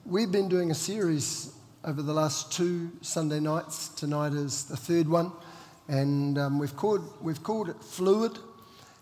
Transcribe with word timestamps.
we've 0.04 0.32
been 0.32 0.50
doing 0.50 0.72
a 0.72 0.76
series 0.76 1.54
over 1.86 2.02
the 2.02 2.14
last 2.14 2.52
two 2.52 2.90
Sunday 3.02 3.40
nights. 3.40 3.90
Tonight 3.90 4.34
is 4.34 4.64
the 4.64 4.78
third 4.78 5.08
one, 5.08 5.32
and 5.88 6.40
um, 6.40 6.58
we've, 6.58 6.76
called, 6.76 7.04
we've 7.22 7.44
called 7.44 7.70
it 7.70 7.80
Fluid. 7.84 8.40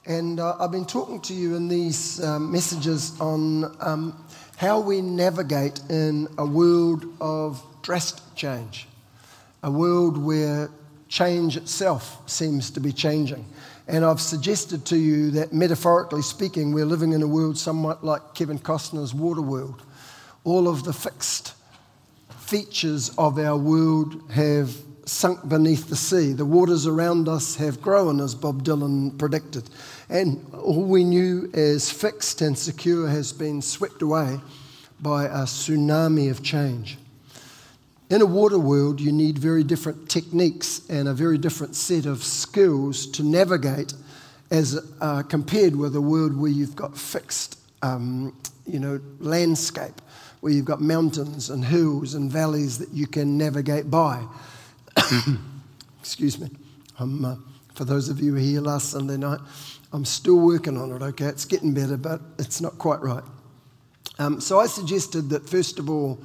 And 0.07 0.39
uh, 0.39 0.55
I've 0.57 0.71
been 0.71 0.85
talking 0.85 1.19
to 1.19 1.33
you 1.33 1.57
in 1.57 1.67
these 1.67 2.23
um, 2.23 2.49
messages 2.49 3.19
on 3.19 3.75
um, 3.81 4.25
how 4.55 4.79
we 4.79 5.01
navigate 5.01 5.82
in 5.89 6.29
a 6.37 6.45
world 6.45 7.05
of 7.19 7.61
drastic 7.82 8.23
change, 8.33 8.87
a 9.63 9.69
world 9.69 10.18
where 10.18 10.69
change 11.09 11.57
itself 11.57 12.21
seems 12.25 12.71
to 12.71 12.79
be 12.79 12.93
changing. 12.93 13.46
And 13.89 14.05
I've 14.05 14.21
suggested 14.21 14.85
to 14.85 14.97
you 14.97 15.29
that 15.32 15.51
metaphorically 15.51 16.21
speaking, 16.21 16.71
we're 16.71 16.85
living 16.85 17.11
in 17.11 17.21
a 17.21 17.27
world 17.27 17.57
somewhat 17.57 18.01
like 18.01 18.33
Kevin 18.33 18.60
Costner's 18.60 19.11
Waterworld. 19.11 19.82
All 20.46 20.69
of 20.69 20.85
the 20.85 20.93
fixed 20.93 21.54
features 22.39 23.10
of 23.18 23.37
our 23.37 23.57
world 23.57 24.21
have 24.32 24.74
sunk 25.07 25.47
beneath 25.47 25.89
the 25.89 25.96
sea. 25.96 26.34
The 26.34 26.46
waters 26.46 26.86
around 26.86 27.28
us 27.28 27.56
have 27.56 27.82
grown, 27.82 28.20
as 28.20 28.36
Bob 28.36 28.64
Dylan 28.64 29.18
predicted. 29.18 29.70
And 30.10 30.46
all 30.54 30.83
we 30.83 31.04
knew 31.04 31.50
as 31.54 31.92
fixed 31.92 32.42
and 32.42 32.58
secure 32.58 33.08
has 33.08 33.33
been 33.33 33.61
swept 33.61 34.02
away 34.02 34.39
by 35.00 35.25
a 35.25 35.44
tsunami 35.44 36.30
of 36.30 36.44
change. 36.44 36.97
In 38.09 38.22
a 38.22 38.25
water 38.25 38.59
world, 38.59 39.02
you 39.02 39.11
need 39.11 39.38
very 39.38 39.64
different 39.64 40.09
techniques 40.09 40.81
and 40.89 41.08
a 41.08 41.14
very 41.14 41.38
different 41.38 41.75
set 41.75 42.05
of 42.05 42.23
skills 42.23 43.05
to 43.08 43.23
navigate 43.23 43.94
as 44.49 44.80
uh, 45.02 45.23
compared 45.23 45.75
with 45.75 45.95
a 45.95 46.02
world 46.02 46.38
where 46.38 46.52
you've 46.52 46.75
got 46.75 46.97
fixed 46.97 47.59
um, 47.81 48.33
you 48.66 48.80
know, 48.80 48.99
landscape, 49.19 50.02
where 50.39 50.53
you've 50.53 50.66
got 50.66 50.81
mountains 50.81 51.49
and 51.49 51.64
hills 51.64 52.14
and 52.14 52.31
valleys 52.31 52.77
that 52.77 52.89
you 52.92 53.08
can 53.08 53.38
navigate 53.38 53.89
by. 53.89 54.25
Excuse 56.00 56.39
me. 56.39 56.50
Uh, 57.00 57.36
for 57.73 57.86
those 57.86 58.09
of 58.09 58.19
you 58.19 58.27
who 58.27 58.33
were 58.33 58.39
here 58.39 58.61
last 58.61 58.91
Sunday 58.91 59.17
night, 59.17 59.39
I'm 59.94 60.05
still 60.05 60.38
working 60.38 60.77
on 60.77 60.91
it, 60.91 61.02
okay? 61.02 61.25
It's 61.25 61.45
getting 61.45 61.73
better, 61.73 61.97
but 61.97 62.22
it's 62.39 62.59
not 62.59 62.77
quite 62.77 63.02
right. 63.02 63.23
Um, 64.19 64.41
so 64.41 64.59
I 64.59 64.67
suggested 64.67 65.30
that, 65.30 65.47
first 65.47 65.80
of 65.80 65.89
all, 65.89 66.19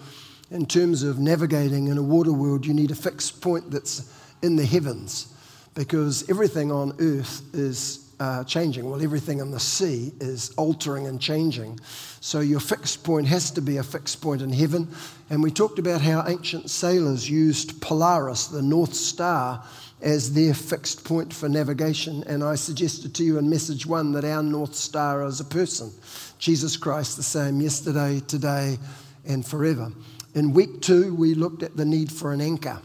in 0.50 0.66
terms 0.66 1.02
of 1.02 1.18
navigating 1.18 1.88
in 1.88 1.98
a 1.98 2.02
water 2.02 2.32
world, 2.32 2.66
you 2.66 2.74
need 2.74 2.90
a 2.90 2.94
fixed 2.94 3.40
point 3.40 3.70
that's 3.70 4.12
in 4.42 4.56
the 4.56 4.66
heavens 4.66 5.32
because 5.74 6.28
everything 6.28 6.72
on 6.72 6.94
earth 6.98 7.42
is 7.54 8.01
uh, 8.22 8.44
changing. 8.44 8.88
Well, 8.88 9.02
everything 9.02 9.40
in 9.40 9.50
the 9.50 9.58
sea 9.58 10.12
is 10.20 10.50
altering 10.56 11.08
and 11.08 11.20
changing. 11.20 11.80
So 12.20 12.38
your 12.38 12.60
fixed 12.60 13.02
point 13.02 13.26
has 13.26 13.50
to 13.52 13.60
be 13.60 13.78
a 13.78 13.82
fixed 13.82 14.22
point 14.22 14.42
in 14.42 14.52
heaven. 14.52 14.86
And 15.28 15.42
we 15.42 15.50
talked 15.50 15.80
about 15.80 16.00
how 16.00 16.24
ancient 16.28 16.70
sailors 16.70 17.28
used 17.28 17.82
Polaris, 17.82 18.46
the 18.46 18.62
North 18.62 18.94
Star, 18.94 19.64
as 20.00 20.34
their 20.34 20.54
fixed 20.54 21.04
point 21.04 21.34
for 21.34 21.48
navigation. 21.48 22.22
And 22.28 22.44
I 22.44 22.54
suggested 22.54 23.12
to 23.16 23.24
you 23.24 23.38
in 23.38 23.50
message 23.50 23.86
one 23.86 24.12
that 24.12 24.24
our 24.24 24.42
North 24.42 24.76
Star 24.76 25.24
is 25.24 25.40
a 25.40 25.44
person 25.44 25.90
Jesus 26.38 26.76
Christ, 26.76 27.16
the 27.16 27.24
same 27.24 27.60
yesterday, 27.60 28.20
today, 28.28 28.78
and 29.26 29.44
forever. 29.44 29.90
In 30.36 30.52
week 30.52 30.80
two, 30.80 31.12
we 31.12 31.34
looked 31.34 31.64
at 31.64 31.76
the 31.76 31.84
need 31.84 32.12
for 32.12 32.32
an 32.32 32.40
anchor. 32.40 32.80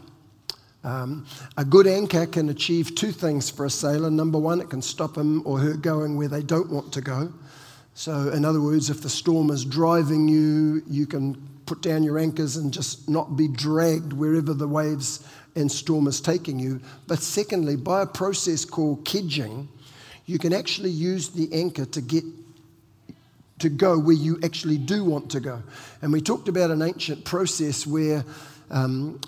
Um, 0.84 1.26
a 1.56 1.64
good 1.64 1.86
anchor 1.86 2.26
can 2.26 2.48
achieve 2.48 2.94
two 2.94 3.10
things 3.10 3.50
for 3.50 3.64
a 3.64 3.70
sailor. 3.70 4.10
Number 4.10 4.38
one, 4.38 4.60
it 4.60 4.70
can 4.70 4.82
stop 4.82 5.16
him 5.16 5.46
or 5.46 5.58
her 5.58 5.74
going 5.74 6.16
where 6.16 6.28
they 6.28 6.42
don't 6.42 6.70
want 6.70 6.92
to 6.92 7.00
go. 7.00 7.32
So, 7.94 8.30
in 8.30 8.44
other 8.44 8.60
words, 8.60 8.90
if 8.90 9.02
the 9.02 9.08
storm 9.08 9.50
is 9.50 9.64
driving 9.64 10.28
you, 10.28 10.82
you 10.88 11.04
can 11.06 11.36
put 11.66 11.82
down 11.82 12.04
your 12.04 12.18
anchors 12.18 12.56
and 12.56 12.72
just 12.72 13.08
not 13.08 13.36
be 13.36 13.48
dragged 13.48 14.12
wherever 14.12 14.54
the 14.54 14.68
waves 14.68 15.26
and 15.56 15.70
storm 15.70 16.06
is 16.06 16.20
taking 16.20 16.60
you. 16.60 16.80
But 17.08 17.18
secondly, 17.18 17.74
by 17.74 18.02
a 18.02 18.06
process 18.06 18.64
called 18.64 19.04
kedging, 19.04 19.66
you 20.26 20.38
can 20.38 20.52
actually 20.52 20.90
use 20.90 21.30
the 21.30 21.52
anchor 21.52 21.86
to 21.86 22.00
get 22.00 22.24
to 23.58 23.68
go 23.68 23.98
where 23.98 24.14
you 24.14 24.38
actually 24.44 24.78
do 24.78 25.04
want 25.04 25.30
to 25.32 25.40
go. 25.40 25.60
And 26.00 26.12
we 26.12 26.20
talked 26.20 26.46
about 26.46 26.70
an 26.70 26.80
ancient 26.80 27.24
process 27.24 27.86
where 27.86 28.24
um, 28.70 29.20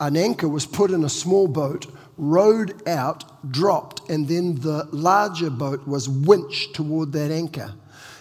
an 0.00 0.16
anchor 0.16 0.48
was 0.48 0.66
put 0.66 0.90
in 0.90 1.04
a 1.04 1.08
small 1.08 1.48
boat, 1.48 1.86
rowed 2.16 2.86
out, 2.88 3.50
dropped, 3.50 4.08
and 4.08 4.28
then 4.28 4.56
the 4.56 4.88
larger 4.92 5.50
boat 5.50 5.86
was 5.86 6.08
winched 6.08 6.74
toward 6.74 7.12
that 7.12 7.30
anchor. 7.30 7.74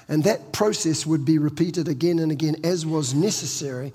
And 0.07 0.24
that 0.25 0.51
process 0.51 1.06
would 1.06 1.25
be 1.25 1.38
repeated 1.38 1.88
again 1.88 2.19
and 2.19 2.31
again 2.31 2.57
as 2.63 2.85
was 2.85 3.13
necessary 3.13 3.94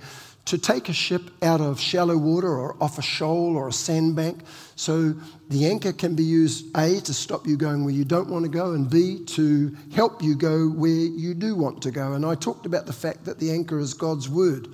to 0.48 0.56
take 0.56 0.88
a 0.88 0.94
ship 0.94 1.30
out 1.42 1.60
of 1.60 1.78
shallow 1.78 2.16
water 2.16 2.48
or 2.48 2.74
off 2.82 2.96
a 2.96 3.02
shoal 3.02 3.54
or 3.54 3.68
a 3.68 3.72
sandbank. 3.72 4.40
So 4.76 5.14
the 5.50 5.66
anchor 5.66 5.92
can 5.92 6.14
be 6.14 6.22
used, 6.22 6.74
A, 6.74 7.00
to 7.02 7.12
stop 7.12 7.46
you 7.46 7.58
going 7.58 7.84
where 7.84 7.92
you 7.92 8.06
don't 8.06 8.30
want 8.30 8.46
to 8.46 8.50
go, 8.50 8.72
and 8.72 8.88
B, 8.88 9.22
to 9.26 9.76
help 9.92 10.22
you 10.22 10.34
go 10.34 10.66
where 10.66 10.90
you 10.90 11.34
do 11.34 11.54
want 11.54 11.82
to 11.82 11.90
go. 11.90 12.14
And 12.14 12.24
I 12.24 12.34
talked 12.34 12.64
about 12.64 12.86
the 12.86 12.94
fact 12.94 13.26
that 13.26 13.38
the 13.38 13.50
anchor 13.50 13.78
is 13.78 13.92
God's 13.92 14.26
word, 14.30 14.68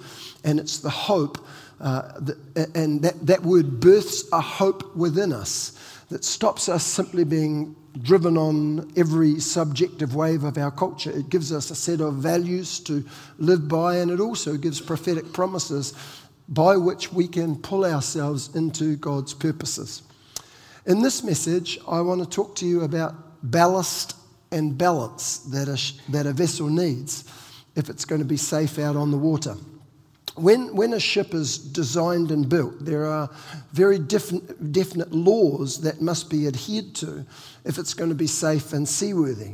and 0.45 0.61
it's 0.61 0.79
the 0.79 0.91
hope, 0.91 1.45
uh, 1.85 2.19
that, 2.19 2.75
and 2.75 3.03
that, 3.03 3.27
that 3.27 3.43
word 3.43 3.79
births 3.79 4.25
a 4.33 4.41
hope 4.41 4.97
within 4.97 5.35
us 5.35 5.79
that 6.09 6.25
stops 6.25 6.69
us 6.69 6.83
simply 6.83 7.25
being 7.25 7.77
driven 8.01 8.39
on 8.39 8.91
every 8.97 9.39
subjective 9.39 10.15
wave 10.15 10.45
of 10.45 10.57
our 10.57 10.71
culture. 10.71 11.11
It 11.11 11.29
gives 11.29 11.53
us 11.53 11.71
a 11.71 11.75
set 11.75 12.01
of 12.01 12.15
values 12.15 12.81
to 12.81 13.05
live 13.39 13.69
by, 13.69 13.99
and 13.99 14.11
it 14.11 14.19
also 14.19 14.57
gives 14.57 14.81
prophetic 14.81 15.31
promises 15.35 15.93
by 16.49 16.77
which 16.77 17.13
we 17.13 17.29
can 17.29 17.55
pull 17.57 17.85
ourselves 17.85 18.55
into 18.57 18.97
God's 18.97 19.35
purposes. 19.35 20.03
In 20.87 21.03
this 21.03 21.23
message, 21.23 21.79
I 21.87 22.01
want 22.01 22.23
to 22.23 22.29
talk 22.29 22.57
to 22.57 22.67
you 22.67 22.83
about 22.83 23.15
ballast 23.43 24.17
and 24.51 24.79
balance 24.79 25.39
that 25.39 25.69
a, 25.69 26.11
that 26.13 26.27
a 26.27 26.33
vessel 26.33 26.69
needs 26.69 27.25
if 27.77 27.91
it's 27.91 28.07
going 28.07 28.21
to 28.21 28.27
be 28.27 28.39
safe 28.39 28.79
out 28.79 28.97
on 28.97 29.11
the 29.11 29.19
water. 29.19 29.55
When, 30.37 30.75
when 30.75 30.93
a 30.95 31.01
ship 31.01 31.33
is 31.33 31.59
designed 31.59 32.33
and 32.33 32.49
built, 32.49 32.85
there 32.85 33.07
are 33.07 33.31
very 33.73 33.99
definite 33.99 35.13
laws 35.13 35.81
that 35.83 36.01
must 36.01 36.29
be 36.29 36.49
adhered 36.49 36.95
to 36.97 37.25
if 37.65 37.79
it's 37.79 37.95
going 37.95 38.11
to 38.11 38.17
be 38.17 38.27
safe 38.27 38.73
and 38.73 38.89
seaworthy. 38.89 39.53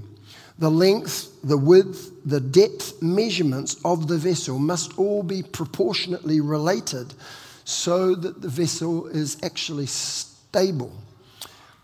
The 0.58 0.70
length, 0.70 1.36
the 1.42 1.58
width, 1.58 2.12
the 2.24 2.40
depth 2.40 3.02
measurements 3.02 3.76
of 3.84 4.08
the 4.08 4.16
vessel 4.16 4.58
must 4.58 4.98
all 4.98 5.22
be 5.22 5.42
proportionately 5.42 6.40
related 6.40 7.14
so 7.64 8.14
that 8.14 8.40
the 8.40 8.48
vessel 8.48 9.06
is 9.06 9.38
actually 9.42 9.86
stable. 9.86 10.92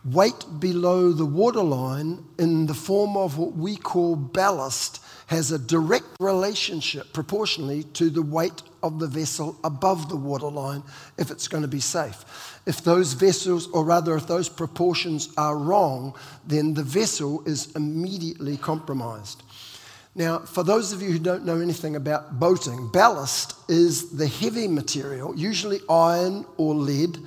Weight 0.04 0.44
below 0.58 1.12
the 1.12 1.26
waterline 1.26 2.24
in 2.38 2.66
the 2.66 2.74
form 2.74 3.16
of 3.16 3.38
what 3.38 3.52
we 3.52 3.76
call 3.76 4.16
ballast 4.16 5.02
has 5.26 5.50
a 5.50 5.58
direct 5.58 6.06
relationship 6.20 7.12
proportionally 7.12 7.82
to 7.82 8.10
the 8.10 8.22
weight 8.22 8.62
of 8.82 9.00
the 9.00 9.08
vessel 9.08 9.58
above 9.64 10.08
the 10.08 10.16
waterline 10.16 10.82
if 11.18 11.30
it's 11.30 11.48
going 11.48 11.62
to 11.62 11.68
be 11.68 11.80
safe. 11.80 12.60
If 12.66 12.82
those 12.82 13.12
vessels, 13.12 13.68
or 13.68 13.84
rather, 13.84 14.16
if 14.16 14.26
those 14.26 14.48
proportions 14.48 15.28
are 15.36 15.56
wrong, 15.56 16.14
then 16.46 16.74
the 16.74 16.84
vessel 16.84 17.42
is 17.46 17.74
immediately 17.74 18.56
compromised. 18.56 19.42
Now, 20.14 20.38
for 20.38 20.62
those 20.62 20.92
of 20.92 21.02
you 21.02 21.10
who 21.10 21.18
don't 21.18 21.44
know 21.44 21.60
anything 21.60 21.96
about 21.96 22.38
boating, 22.40 22.88
ballast 22.90 23.54
is 23.68 24.12
the 24.12 24.26
heavy 24.26 24.66
material, 24.66 25.36
usually 25.36 25.80
iron 25.90 26.46
or 26.56 26.74
lead, 26.74 27.18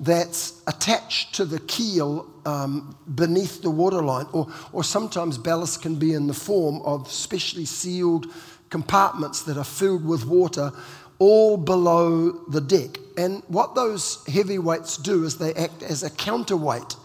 that's 0.00 0.62
attached 0.66 1.34
to 1.34 1.44
the 1.44 1.60
keel 1.60 2.26
um, 2.46 2.96
beneath 3.14 3.60
the 3.62 3.70
waterline, 3.70 4.26
or, 4.32 4.48
or 4.72 4.82
sometimes 4.82 5.36
ballast 5.36 5.82
can 5.82 5.94
be 5.94 6.14
in 6.14 6.26
the 6.26 6.34
form 6.34 6.80
of 6.82 7.10
specially 7.10 7.66
sealed 7.66 8.26
compartments 8.70 9.42
that 9.42 9.58
are 9.58 9.64
filled 9.64 10.04
with 10.04 10.24
water 10.24 10.72
all 11.18 11.58
below 11.58 12.30
the 12.48 12.62
deck. 12.62 12.98
And 13.18 13.42
what 13.48 13.74
those 13.74 14.24
heavy 14.26 14.58
weights 14.58 14.96
do 14.96 15.24
is 15.24 15.36
they 15.36 15.52
act 15.54 15.82
as 15.82 16.02
a 16.02 16.10
counterweight 16.10 16.96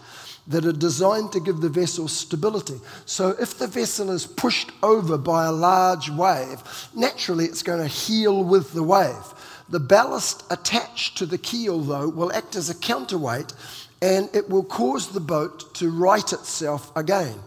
that 0.48 0.64
are 0.64 0.72
designed 0.72 1.32
to 1.32 1.40
give 1.40 1.60
the 1.60 1.68
vessel 1.68 2.08
stability. 2.08 2.80
So 3.04 3.30
if 3.40 3.58
the 3.58 3.66
vessel 3.66 4.10
is 4.10 4.26
pushed 4.26 4.70
over 4.82 5.18
by 5.18 5.46
a 5.46 5.52
large 5.52 6.08
wave, 6.08 6.62
naturally 6.94 7.44
it's 7.44 7.62
going 7.62 7.80
to 7.80 7.88
heel 7.88 8.44
with 8.44 8.72
the 8.72 8.82
wave. 8.82 9.34
The 9.68 9.80
ballast 9.80 10.44
attached 10.50 11.18
to 11.18 11.26
the 11.26 11.38
keel, 11.38 11.80
though, 11.80 12.08
will 12.08 12.32
act 12.32 12.54
as 12.54 12.70
a 12.70 12.74
counterweight 12.74 13.52
and 14.00 14.28
it 14.34 14.48
will 14.48 14.62
cause 14.62 15.08
the 15.08 15.20
boat 15.20 15.74
to 15.74 15.90
right 15.90 16.32
itself 16.32 16.94
again. 16.96 17.38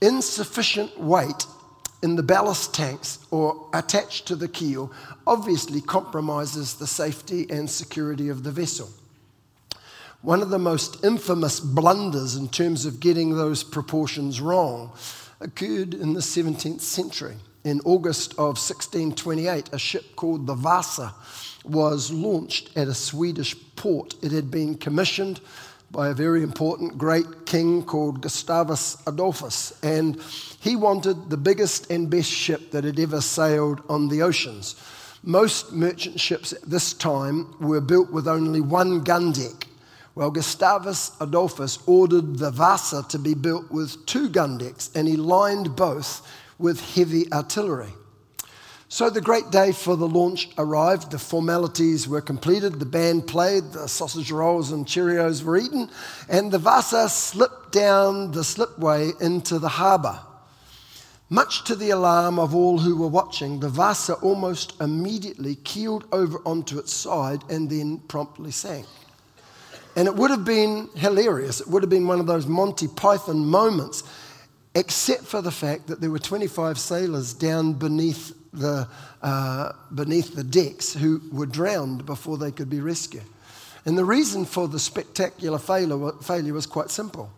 Insufficient 0.00 0.98
weight 0.98 1.46
in 2.02 2.16
the 2.16 2.22
ballast 2.22 2.74
tanks 2.74 3.18
or 3.30 3.68
attached 3.74 4.26
to 4.26 4.36
the 4.36 4.48
keel 4.48 4.90
obviously 5.26 5.82
compromises 5.82 6.74
the 6.74 6.86
safety 6.86 7.46
and 7.50 7.68
security 7.68 8.30
of 8.30 8.42
the 8.42 8.52
vessel. 8.52 8.88
One 10.22 10.42
of 10.42 10.50
the 10.50 10.58
most 10.58 11.04
infamous 11.04 11.60
blunders 11.60 12.36
in 12.36 12.48
terms 12.48 12.86
of 12.86 13.00
getting 13.00 13.36
those 13.36 13.64
proportions 13.64 14.40
wrong 14.40 14.92
occurred 15.40 15.94
in 15.94 16.12
the 16.14 16.20
17th 16.20 16.80
century. 16.80 17.36
In 17.64 17.80
August 17.84 18.32
of 18.32 18.56
1628, 18.56 19.70
a 19.72 19.78
ship 19.78 20.16
called 20.16 20.46
the 20.46 20.54
Vasa 20.54 21.12
was 21.64 22.10
launched 22.10 22.76
at 22.76 22.88
a 22.88 22.94
Swedish 22.94 23.54
port. 23.76 24.14
It 24.22 24.32
had 24.32 24.50
been 24.50 24.76
commissioned 24.76 25.40
by 25.90 26.08
a 26.08 26.14
very 26.14 26.42
important 26.42 26.96
great 26.96 27.46
king 27.46 27.82
called 27.82 28.20
Gustavus 28.20 28.96
Adolphus, 29.06 29.72
and 29.82 30.20
he 30.60 30.76
wanted 30.76 31.30
the 31.30 31.36
biggest 31.36 31.90
and 31.90 32.08
best 32.08 32.30
ship 32.30 32.70
that 32.70 32.84
had 32.84 33.00
ever 33.00 33.20
sailed 33.20 33.82
on 33.88 34.08
the 34.08 34.22
oceans. 34.22 34.76
Most 35.22 35.72
merchant 35.72 36.18
ships 36.18 36.52
at 36.52 36.62
this 36.62 36.92
time 36.92 37.54
were 37.60 37.80
built 37.80 38.10
with 38.10 38.28
only 38.28 38.60
one 38.60 39.00
gun 39.00 39.32
deck. 39.32 39.66
Well, 40.14 40.30
Gustavus 40.30 41.12
Adolphus 41.20 41.78
ordered 41.86 42.38
the 42.38 42.50
Vasa 42.50 43.04
to 43.08 43.18
be 43.18 43.34
built 43.34 43.70
with 43.70 44.06
two 44.06 44.28
gun 44.28 44.58
decks, 44.58 44.90
and 44.94 45.06
he 45.08 45.16
lined 45.16 45.76
both 45.76 46.26
with 46.58 46.94
heavy 46.94 47.30
artillery. 47.32 47.92
So 48.92 49.08
the 49.08 49.20
great 49.20 49.52
day 49.52 49.70
for 49.70 49.96
the 49.96 50.08
launch 50.08 50.48
arrived. 50.58 51.12
The 51.12 51.18
formalities 51.20 52.08
were 52.08 52.20
completed. 52.20 52.80
The 52.80 52.84
band 52.84 53.28
played. 53.28 53.70
The 53.72 53.86
sausage 53.86 54.32
rolls 54.32 54.72
and 54.72 54.84
Cheerios 54.84 55.44
were 55.44 55.56
eaten. 55.56 55.88
And 56.28 56.50
the 56.50 56.58
Vasa 56.58 57.08
slipped 57.08 57.70
down 57.70 58.32
the 58.32 58.42
slipway 58.42 59.12
into 59.20 59.60
the 59.60 59.68
harbour. 59.68 60.18
Much 61.28 61.62
to 61.66 61.76
the 61.76 61.90
alarm 61.90 62.40
of 62.40 62.52
all 62.52 62.78
who 62.78 62.96
were 62.96 63.06
watching, 63.06 63.60
the 63.60 63.68
Vasa 63.68 64.14
almost 64.14 64.74
immediately 64.80 65.54
keeled 65.54 66.04
over 66.10 66.40
onto 66.44 66.76
its 66.76 66.92
side 66.92 67.44
and 67.48 67.70
then 67.70 67.98
promptly 68.08 68.50
sank. 68.50 68.86
And 69.94 70.08
it 70.08 70.16
would 70.16 70.32
have 70.32 70.44
been 70.44 70.90
hilarious. 70.96 71.60
It 71.60 71.68
would 71.68 71.84
have 71.84 71.90
been 71.90 72.08
one 72.08 72.18
of 72.18 72.26
those 72.26 72.48
Monty 72.48 72.88
Python 72.88 73.46
moments, 73.46 74.02
except 74.74 75.22
for 75.22 75.40
the 75.40 75.52
fact 75.52 75.86
that 75.86 76.00
there 76.00 76.10
were 76.10 76.18
25 76.18 76.76
sailors 76.76 77.32
down 77.32 77.74
beneath 77.74 78.34
the, 78.52 78.88
uh, 79.22 79.72
beneath 79.94 80.34
the 80.34 80.44
decks 80.44 80.92
who 80.92 81.20
were 81.32 81.46
drowned 81.46 82.06
before 82.06 82.38
they 82.38 82.50
could 82.50 82.70
be 82.70 82.80
rescued. 82.80 83.24
And 83.84 83.96
the 83.96 84.04
reason 84.04 84.44
for 84.44 84.68
the 84.68 84.78
spectacular 84.78 85.58
failure, 85.58 86.12
failure 86.22 86.52
was 86.52 86.66
quite 86.66 86.90
simple. 86.90 87.30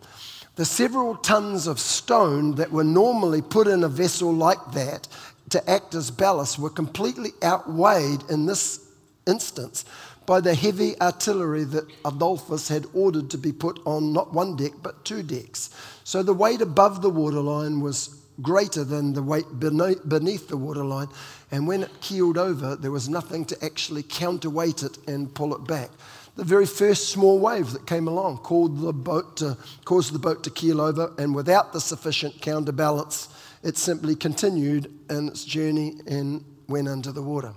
The 0.55 0.65
several 0.65 1.15
tons 1.15 1.67
of 1.67 1.79
stone 1.79 2.55
that 2.55 2.71
were 2.71 2.83
normally 2.83 3.41
put 3.41 3.67
in 3.67 3.83
a 3.83 3.89
vessel 3.89 4.31
like 4.31 4.73
that 4.73 5.07
to 5.49 5.69
act 5.69 5.95
as 5.95 6.11
ballast 6.11 6.59
were 6.59 6.69
completely 6.69 7.31
outweighed 7.43 8.23
in 8.29 8.45
this 8.45 8.79
instance 9.25 9.85
by 10.25 10.39
the 10.39 10.55
heavy 10.55 10.99
artillery 11.01 11.63
that 11.65 11.85
Adolphus 12.05 12.67
had 12.67 12.85
ordered 12.93 13.29
to 13.31 13.37
be 13.37 13.51
put 13.51 13.79
on 13.85 14.13
not 14.13 14.33
one 14.33 14.55
deck 14.55 14.71
but 14.81 15.03
two 15.03 15.21
decks. 15.23 15.69
So 16.03 16.23
the 16.23 16.33
weight 16.33 16.61
above 16.61 17.01
the 17.01 17.09
waterline 17.09 17.81
was 17.81 18.22
greater 18.41 18.83
than 18.83 19.13
the 19.13 19.21
weight 19.23 19.45
beneath 19.59 20.47
the 20.47 20.57
waterline, 20.57 21.07
and 21.51 21.67
when 21.67 21.83
it 21.83 22.01
keeled 22.01 22.37
over, 22.37 22.75
there 22.75 22.91
was 22.91 23.07
nothing 23.09 23.45
to 23.45 23.65
actually 23.65 24.03
counterweight 24.03 24.83
it 24.83 24.97
and 25.07 25.33
pull 25.33 25.53
it 25.55 25.65
back. 25.67 25.89
The 26.35 26.43
very 26.43 26.65
first 26.65 27.09
small 27.09 27.37
wave 27.37 27.71
that 27.73 27.85
came 27.85 28.07
along 28.07 28.39
caused 28.39 28.81
the 28.81 28.91
boat 28.91 29.37
to, 29.37 29.57
caused 29.85 30.13
the 30.13 30.19
boat 30.19 30.43
to 30.45 30.49
keel 30.49 30.81
over, 30.81 31.13
and 31.17 31.35
without 31.35 31.73
the 31.73 31.81
sufficient 31.81 32.41
counterbalance, 32.41 33.29
it 33.61 33.77
simply 33.77 34.15
continued 34.15 34.91
in 35.09 35.27
its 35.27 35.45
journey 35.45 35.93
and 36.07 36.43
went 36.67 36.87
under 36.87 37.11
the 37.11 37.21
water. 37.21 37.53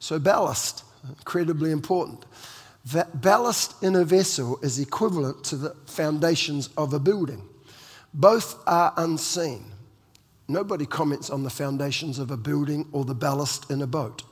So, 0.00 0.18
ballast 0.18 0.84
incredibly 1.08 1.70
important. 1.70 2.24
That 2.92 3.20
ballast 3.20 3.82
in 3.82 3.96
a 3.96 4.04
vessel 4.04 4.58
is 4.62 4.78
equivalent 4.78 5.44
to 5.44 5.56
the 5.56 5.74
foundations 5.86 6.68
of 6.76 6.92
a 6.92 6.98
building. 6.98 7.47
Both 8.18 8.60
are 8.66 8.92
unseen. 8.96 9.64
Nobody 10.48 10.86
comments 10.86 11.30
on 11.30 11.44
the 11.44 11.50
foundations 11.50 12.18
of 12.18 12.32
a 12.32 12.36
building 12.36 12.88
or 12.90 13.04
the 13.04 13.14
ballast 13.14 13.70
in 13.70 13.80
a 13.80 13.86
boat. 13.86 14.24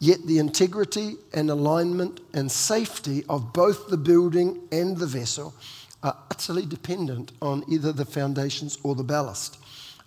Yet 0.00 0.26
the 0.26 0.38
integrity 0.38 1.14
and 1.32 1.48
alignment 1.48 2.20
and 2.34 2.50
safety 2.50 3.22
of 3.28 3.52
both 3.52 3.88
the 3.88 3.96
building 3.96 4.60
and 4.72 4.96
the 4.96 5.06
vessel 5.06 5.54
are 6.02 6.16
utterly 6.28 6.66
dependent 6.66 7.30
on 7.40 7.62
either 7.68 7.92
the 7.92 8.04
foundations 8.04 8.78
or 8.82 8.96
the 8.96 9.04
ballast. 9.04 9.58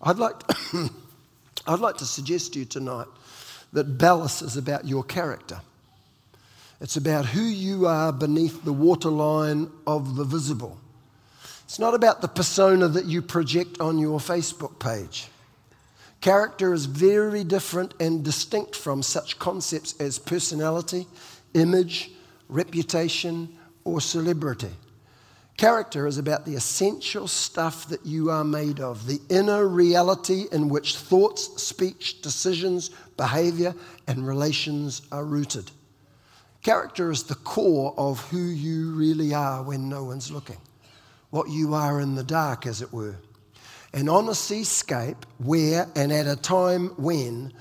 I'd 0.01 0.17
like, 0.17 0.39
to, 0.39 0.89
I'd 1.67 1.79
like 1.79 1.97
to 1.97 2.05
suggest 2.05 2.53
to 2.53 2.59
you 2.59 2.65
tonight 2.65 3.07
that 3.71 3.97
ballast 3.97 4.41
is 4.41 4.57
about 4.57 4.85
your 4.85 5.03
character. 5.03 5.61
It's 6.81 6.97
about 6.97 7.25
who 7.27 7.43
you 7.43 7.85
are 7.85 8.11
beneath 8.11 8.65
the 8.65 8.73
waterline 8.73 9.71
of 9.87 10.17
the 10.17 10.25
visible. 10.25 10.77
It's 11.73 11.79
not 11.79 11.95
about 11.95 12.21
the 12.21 12.27
persona 12.27 12.87
that 12.87 13.05
you 13.05 13.23
project 13.23 13.81
on 13.81 13.97
your 13.97 14.19
Facebook 14.19 14.77
page. 14.77 15.27
Character 16.21 16.71
is 16.71 16.85
very 16.85 17.43
different 17.43 17.95
and 17.99 18.23
distinct 18.23 18.75
from 18.75 19.01
such 19.01 19.39
concepts 19.39 19.99
as 19.99 20.19
personality, 20.19 21.07
image, 21.55 22.11
reputation, 22.47 23.57
or 23.85 24.01
celebrity. 24.01 24.69
Character 25.57 26.05
is 26.05 26.19
about 26.19 26.45
the 26.45 26.53
essential 26.53 27.27
stuff 27.27 27.87
that 27.89 28.05
you 28.05 28.29
are 28.29 28.43
made 28.43 28.79
of, 28.79 29.07
the 29.07 29.19
inner 29.29 29.67
reality 29.67 30.45
in 30.51 30.69
which 30.69 30.97
thoughts, 30.97 31.59
speech, 31.59 32.21
decisions, 32.21 32.91
behavior, 33.17 33.73
and 34.05 34.27
relations 34.27 35.01
are 35.11 35.25
rooted. 35.25 35.71
Character 36.61 37.09
is 37.09 37.23
the 37.23 37.33
core 37.33 37.95
of 37.97 38.19
who 38.29 38.37
you 38.37 38.93
really 38.93 39.33
are 39.33 39.63
when 39.63 39.89
no 39.89 40.03
one's 40.03 40.29
looking, 40.29 40.59
what 41.33 41.49
you 41.49 41.73
are 41.73 41.99
in 41.99 42.13
the 42.13 42.23
dark, 42.23 42.67
as 42.67 42.83
it 42.83 42.93
were. 42.93 43.15
And 43.91 44.07
on 44.07 44.29
a 44.29 44.35
seascape 44.35 45.25
where 45.39 45.87
and 45.95 46.13
at 46.13 46.27
a 46.27 46.35
time 46.35 46.89
when 46.89 47.51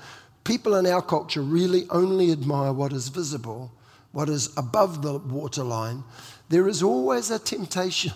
people 0.43 0.75
in 0.75 0.85
our 0.85 1.01
culture 1.01 1.41
really 1.41 1.87
only 1.89 2.31
admire 2.31 2.71
what 2.71 2.93
is 2.93 3.07
visible, 3.07 3.71
what 4.11 4.29
is 4.29 4.55
above 4.57 5.01
the 5.01 5.17
waterline, 5.17 6.03
there 6.49 6.67
is 6.67 6.83
always 6.83 7.31
a 7.31 7.39
temptation 7.39 8.13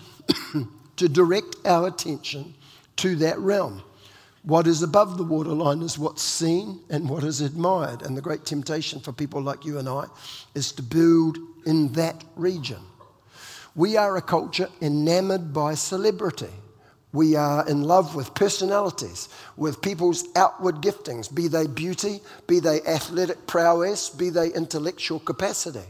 to 0.96 1.08
direct 1.08 1.56
our 1.66 1.88
attention 1.88 2.54
to 2.94 3.16
that 3.16 3.36
realm. 3.40 3.82
What 4.44 4.68
is 4.68 4.84
above 4.84 5.18
the 5.18 5.24
waterline 5.24 5.82
is 5.82 5.98
what's 5.98 6.22
seen 6.22 6.82
and 6.88 7.10
what 7.10 7.24
is 7.24 7.40
admired. 7.40 8.02
And 8.02 8.16
the 8.16 8.22
great 8.22 8.44
temptation 8.44 9.00
for 9.00 9.12
people 9.12 9.42
like 9.42 9.64
you 9.64 9.80
and 9.80 9.88
I 9.88 10.04
is 10.54 10.70
to 10.74 10.84
build 10.84 11.36
in 11.66 11.94
that 11.94 12.22
region. 12.36 12.78
We 13.78 13.96
are 13.96 14.16
a 14.16 14.22
culture 14.22 14.68
enamored 14.82 15.52
by 15.54 15.76
celebrity. 15.76 16.50
We 17.12 17.36
are 17.36 17.66
in 17.68 17.84
love 17.84 18.16
with 18.16 18.34
personalities, 18.34 19.28
with 19.56 19.80
people's 19.80 20.24
outward 20.34 20.82
giftings, 20.82 21.32
be 21.32 21.46
they 21.46 21.68
beauty, 21.68 22.18
be 22.48 22.58
they 22.58 22.80
athletic 22.80 23.46
prowess, 23.46 24.10
be 24.10 24.30
they 24.30 24.52
intellectual 24.52 25.20
capacity. 25.20 25.86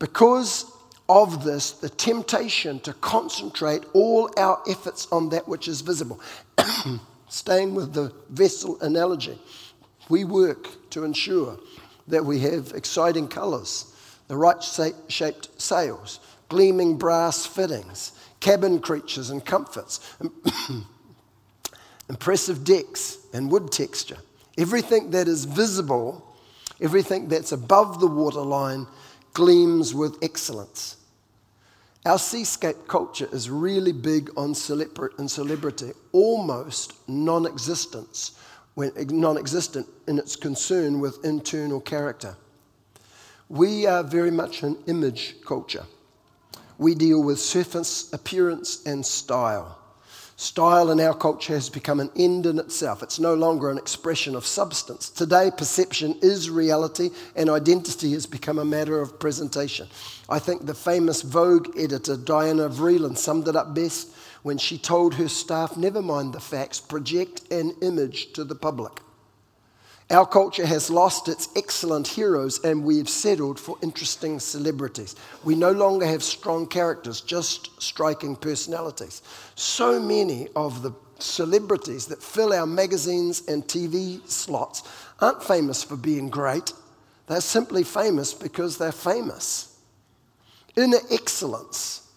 Because 0.00 0.66
of 1.08 1.44
this, 1.44 1.70
the 1.70 1.88
temptation 1.88 2.80
to 2.80 2.92
concentrate 2.94 3.84
all 3.92 4.28
our 4.36 4.60
efforts 4.68 5.06
on 5.12 5.28
that 5.28 5.46
which 5.46 5.68
is 5.68 5.82
visible. 5.82 6.20
Staying 7.28 7.76
with 7.76 7.92
the 7.94 8.12
vessel 8.30 8.80
analogy, 8.80 9.38
we 10.08 10.24
work 10.24 10.90
to 10.90 11.04
ensure 11.04 11.56
that 12.08 12.24
we 12.24 12.40
have 12.40 12.72
exciting 12.74 13.28
colours, 13.28 13.94
the 14.26 14.36
right 14.36 14.60
shaped 15.06 15.60
sails, 15.60 16.18
gleaming 16.50 16.98
brass 16.98 17.46
fittings, 17.46 18.12
cabin 18.40 18.80
creatures 18.80 19.30
and 19.30 19.42
comforts, 19.46 20.00
impressive 22.10 22.64
decks 22.64 23.18
and 23.32 23.50
wood 23.50 23.72
texture. 23.72 24.18
Everything 24.58 25.12
that 25.12 25.28
is 25.28 25.46
visible, 25.46 26.36
everything 26.80 27.28
that's 27.28 27.52
above 27.52 28.00
the 28.00 28.06
waterline, 28.06 28.86
gleams 29.32 29.94
with 29.94 30.18
excellence. 30.22 30.96
Our 32.04 32.18
seascape 32.18 32.88
culture 32.88 33.28
is 33.32 33.48
really 33.48 33.92
big 33.92 34.30
on 34.36 34.54
celebrity, 34.54 35.92
almost 36.12 36.94
non 37.08 37.46
existence, 37.46 38.32
non 38.76 39.38
existent 39.38 39.86
in 40.08 40.18
its 40.18 40.34
concern 40.34 40.98
with 40.98 41.24
internal 41.24 41.80
character. 41.80 42.36
We 43.48 43.86
are 43.86 44.02
very 44.02 44.30
much 44.30 44.62
an 44.62 44.78
image 44.86 45.36
culture. 45.44 45.84
We 46.80 46.94
deal 46.94 47.22
with 47.22 47.38
surface 47.38 48.10
appearance 48.10 48.86
and 48.86 49.04
style. 49.04 49.76
Style 50.36 50.90
in 50.90 50.98
our 50.98 51.12
culture 51.12 51.52
has 51.52 51.68
become 51.68 52.00
an 52.00 52.10
end 52.16 52.46
in 52.46 52.58
itself. 52.58 53.02
It's 53.02 53.20
no 53.20 53.34
longer 53.34 53.70
an 53.70 53.76
expression 53.76 54.34
of 54.34 54.46
substance. 54.46 55.10
Today, 55.10 55.50
perception 55.54 56.16
is 56.22 56.48
reality, 56.48 57.10
and 57.36 57.50
identity 57.50 58.12
has 58.12 58.24
become 58.24 58.58
a 58.58 58.64
matter 58.64 58.98
of 58.98 59.20
presentation. 59.20 59.88
I 60.26 60.38
think 60.38 60.64
the 60.64 60.72
famous 60.72 61.20
Vogue 61.20 61.68
editor, 61.76 62.16
Diana 62.16 62.70
Vreeland, 62.70 63.18
summed 63.18 63.46
it 63.46 63.56
up 63.56 63.74
best 63.74 64.08
when 64.42 64.56
she 64.56 64.78
told 64.78 65.16
her 65.16 65.28
staff, 65.28 65.76
never 65.76 66.00
mind 66.00 66.32
the 66.32 66.40
facts, 66.40 66.80
project 66.80 67.42
an 67.52 67.74
image 67.82 68.32
to 68.32 68.42
the 68.42 68.54
public. 68.54 69.02
Our 70.10 70.26
culture 70.26 70.66
has 70.66 70.90
lost 70.90 71.28
its 71.28 71.48
excellent 71.54 72.08
heroes 72.08 72.64
and 72.64 72.82
we've 72.82 73.08
settled 73.08 73.60
for 73.60 73.78
interesting 73.80 74.40
celebrities. 74.40 75.14
We 75.44 75.54
no 75.54 75.70
longer 75.70 76.04
have 76.04 76.24
strong 76.24 76.66
characters, 76.66 77.20
just 77.20 77.80
striking 77.80 78.34
personalities. 78.34 79.22
So 79.54 80.00
many 80.00 80.48
of 80.56 80.82
the 80.82 80.92
celebrities 81.20 82.06
that 82.06 82.22
fill 82.22 82.52
our 82.52 82.66
magazines 82.66 83.46
and 83.46 83.64
TV 83.64 84.28
slots 84.28 84.82
aren't 85.20 85.44
famous 85.44 85.84
for 85.84 85.96
being 85.96 86.28
great, 86.28 86.72
they're 87.28 87.40
simply 87.40 87.84
famous 87.84 88.34
because 88.34 88.78
they're 88.78 88.90
famous. 88.90 89.78
Inner 90.74 90.98
excellence, 91.12 92.09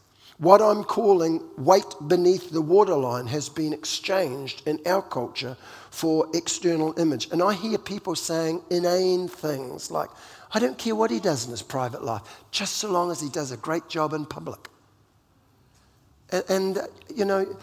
what 0.44 0.62
I'm 0.62 0.84
calling 0.84 1.42
weight 1.58 1.96
beneath 2.08 2.52
the 2.52 2.62
waterline, 2.62 3.28
has 3.28 3.48
been 3.48 3.72
exchanged 3.72 4.68
in 4.68 4.80
our 4.86 5.02
culture 5.02 5.56
for 5.90 6.28
external 6.34 6.98
image. 7.00 7.30
And 7.32 7.42
I 7.42 7.54
hear 7.54 7.78
people 7.78 8.14
saying 8.16 8.62
inane 8.70 9.30
things 9.30 9.90
like, 9.90 10.10
I 10.54 10.60
don't 10.60 10.78
care 10.78 10.96
what 10.96 11.12
he 11.12 11.20
does 11.20 11.46
in 11.46 11.52
his 11.52 11.62
private 11.62 12.04
life, 12.04 12.22
just 12.52 12.76
so 12.76 12.92
long 12.92 13.10
as 13.10 13.22
he 13.22 13.30
does 13.30 13.52
a 13.52 13.58
great 13.58 13.88
job 13.88 14.14
in 14.14 14.26
public. 14.26 14.68
And, 16.30 16.44
and 16.50 16.80
you 17.16 17.26
know, 17.26 17.58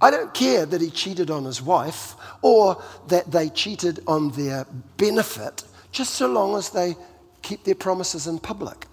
I 0.00 0.10
don't 0.10 0.34
care 0.34 0.66
that 0.66 0.80
he 0.80 0.90
cheated 0.90 1.30
on 1.30 1.44
his 1.44 1.62
wife 1.62 2.14
or 2.42 2.82
that 3.08 3.30
they 3.32 3.48
cheated 3.48 4.00
on 4.06 4.32
their 4.32 4.66
benefit, 4.98 5.64
just 5.92 6.14
so 6.14 6.26
long 6.26 6.56
as 6.56 6.70
they 6.70 6.94
keep 7.40 7.64
their 7.64 7.74
promises 7.74 8.26
in 8.26 8.38
public. 8.38 8.86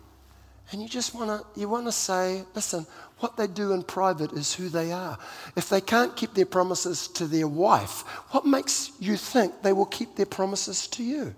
And 0.72 0.82
you 0.82 0.88
just 0.88 1.16
want 1.16 1.30
to 1.32 1.60
you 1.60 1.68
want 1.68 1.88
to 1.88 1.92
say, 1.92 2.44
listen, 2.54 2.86
what 3.20 3.38
they 3.38 3.48
do 3.48 3.74
in 3.74 3.84
private 3.84 4.32
is 4.34 4.54
who 4.54 4.70
they 4.70 4.92
are. 4.92 5.18
If 5.56 5.70
they 5.70 5.82
can't 5.82 6.16
keep 6.16 6.34
their 6.34 6.46
promises 6.46 7.08
to 7.10 7.28
their 7.28 7.48
wife, 7.48 8.02
what 8.32 8.46
makes 8.46 8.92
you 9.00 9.18
think 9.18 9.62
they 9.62 9.74
will 9.74 9.86
keep 9.86 10.16
their 10.16 10.26
promises 10.26 10.88
to 10.88 11.04
you? 11.04 11.36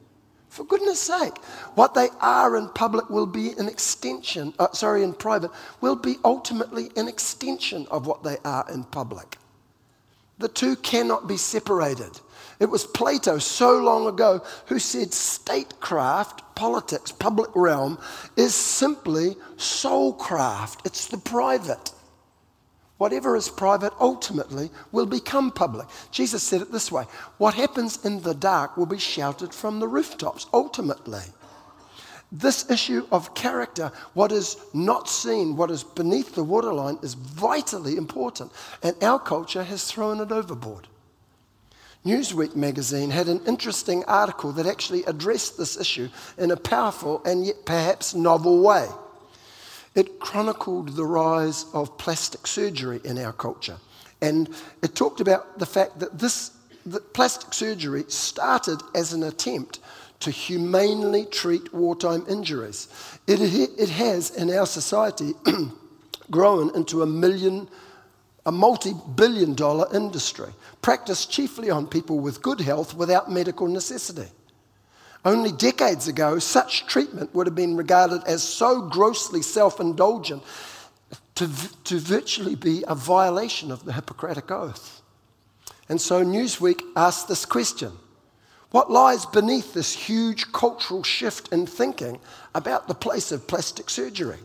For 0.50 0.66
goodness 0.66 1.00
sake, 1.00 1.38
what 1.76 1.94
they 1.94 2.10
are 2.20 2.58
in 2.58 2.68
public 2.70 3.10
will 3.10 3.26
be 3.26 3.54
an 3.54 3.70
extension, 3.70 4.54
uh, 4.60 4.72
sorry, 4.74 5.02
in 5.02 5.14
private, 5.14 5.50
will 5.80 5.96
be 5.96 6.18
ultimately 6.26 6.92
an 6.98 7.08
extension 7.08 7.88
of 7.90 8.06
what 8.06 8.22
they 8.24 8.38
are 8.44 8.66
in 8.70 8.84
public. 8.84 9.38
The 10.40 10.50
two 10.50 10.76
cannot 10.76 11.28
be 11.28 11.38
separated. 11.38 12.20
It 12.62 12.70
was 12.70 12.86
Plato 12.86 13.40
so 13.40 13.80
long 13.80 14.06
ago 14.06 14.44
who 14.68 14.78
said 14.78 15.16
statecraft, 15.16 16.44
politics, 16.54 17.12
public 17.12 17.50
realm, 17.56 17.98
is 18.38 18.54
simply 18.54 19.36
soulcraft. 19.58 20.86
It's 20.86 21.08
the 21.08 21.18
private. 21.18 21.92
Whatever 23.00 23.36
is 23.36 23.50
private 23.50 23.94
ultimately 24.00 24.70
will 24.92 25.08
become 25.08 25.50
public. 25.50 25.88
Jesus 26.12 26.44
said 26.44 26.62
it 26.62 26.72
this 26.72 26.92
way 26.92 27.06
What 27.40 27.56
happens 27.56 28.06
in 28.06 28.22
the 28.22 28.36
dark 28.36 28.78
will 28.78 28.86
be 28.86 29.00
shouted 29.00 29.56
from 29.56 29.80
the 29.80 29.88
rooftops, 29.88 30.46
ultimately. 30.54 31.24
This 32.32 32.70
issue 32.70 33.08
of 33.12 33.34
character, 33.34 33.92
what 34.14 34.32
is 34.32 34.56
not 34.72 35.10
seen, 35.10 35.58
what 35.58 35.72
is 35.72 35.84
beneath 35.84 36.36
the 36.36 36.44
waterline, 36.44 37.00
is 37.02 37.16
vitally 37.16 37.98
important, 37.98 38.52
and 38.84 38.96
our 39.04 39.18
culture 39.18 39.64
has 39.64 39.84
thrown 39.84 40.20
it 40.22 40.32
overboard. 40.32 40.88
Newsweek 42.06 42.56
magazine 42.56 43.12
had 43.12 43.28
an 43.28 43.42
interesting 43.46 44.04
article 44.06 44.52
that 44.54 44.66
actually 44.66 45.04
addressed 45.04 45.58
this 45.58 45.80
issue 45.80 46.10
in 46.38 46.52
a 46.52 46.58
powerful 46.58 47.22
and 47.26 47.46
yet 47.46 47.66
perhaps 47.66 48.16
novel 48.16 48.62
way. 48.62 48.88
It 49.94 50.20
chronicled 50.20 50.96
the 50.96 51.06
rise 51.06 51.66
of 51.74 51.98
plastic 51.98 52.48
surgery 52.48 53.02
in 53.04 53.20
our 53.20 53.34
culture, 53.34 53.78
and 54.22 54.50
it 54.82 54.96
talked 54.96 55.20
about 55.20 55.60
the 55.60 55.66
fact 55.66 56.00
that 56.00 56.18
this 56.18 56.52
that 56.86 57.14
plastic 57.14 57.54
surgery 57.54 58.04
started 58.08 58.82
as 58.96 59.14
an 59.14 59.24
attempt 59.24 59.80
to 60.20 60.32
humanely 60.32 61.26
treat 61.26 61.74
wartime 61.74 62.26
injuries. 62.30 62.88
It, 63.28 63.40
it 63.42 63.90
has, 63.90 64.32
in 64.32 64.52
our 64.52 64.66
society, 64.66 65.34
grown 66.32 66.76
into 66.76 67.02
a 67.02 67.08
million, 67.08 67.68
a 68.46 68.52
multi 68.52 68.94
billion 69.16 69.54
dollar 69.54 69.88
industry, 69.96 70.52
practiced 70.82 71.32
chiefly 71.32 71.70
on 71.70 71.88
people 71.88 72.20
with 72.20 72.42
good 72.42 72.60
health 72.60 72.96
without 72.96 73.32
medical 73.32 73.68
necessity. 73.68 74.30
Only 75.24 75.52
decades 75.52 76.08
ago, 76.08 76.40
such 76.40 76.88
treatment 76.88 77.34
would 77.36 77.46
have 77.46 77.56
been 77.56 77.78
regarded 77.78 78.24
as 78.26 78.42
so 78.42 78.82
grossly 78.82 79.44
self 79.44 79.80
indulgent 79.80 80.44
to, 81.36 81.50
to 81.84 82.00
virtually 82.00 82.56
be 82.56 82.84
a 82.88 82.96
violation 82.96 83.72
of 83.72 83.86
the 83.86 83.94
Hippocratic 83.94 84.50
Oath. 84.50 85.02
And 85.90 86.02
so 86.02 86.24
Newsweek 86.24 86.82
asked 86.96 87.28
this 87.28 87.46
question 87.46 87.92
what 88.72 88.90
lies 88.90 89.26
beneath 89.26 89.74
this 89.74 89.94
huge 89.94 90.52
cultural 90.54 91.04
shift 91.04 91.52
in 91.52 91.68
thinking 91.68 92.20
about 92.56 92.88
the 92.88 92.96
place 92.96 93.32
of 93.32 93.46
plastic 93.46 93.90
surgery? 93.90 94.40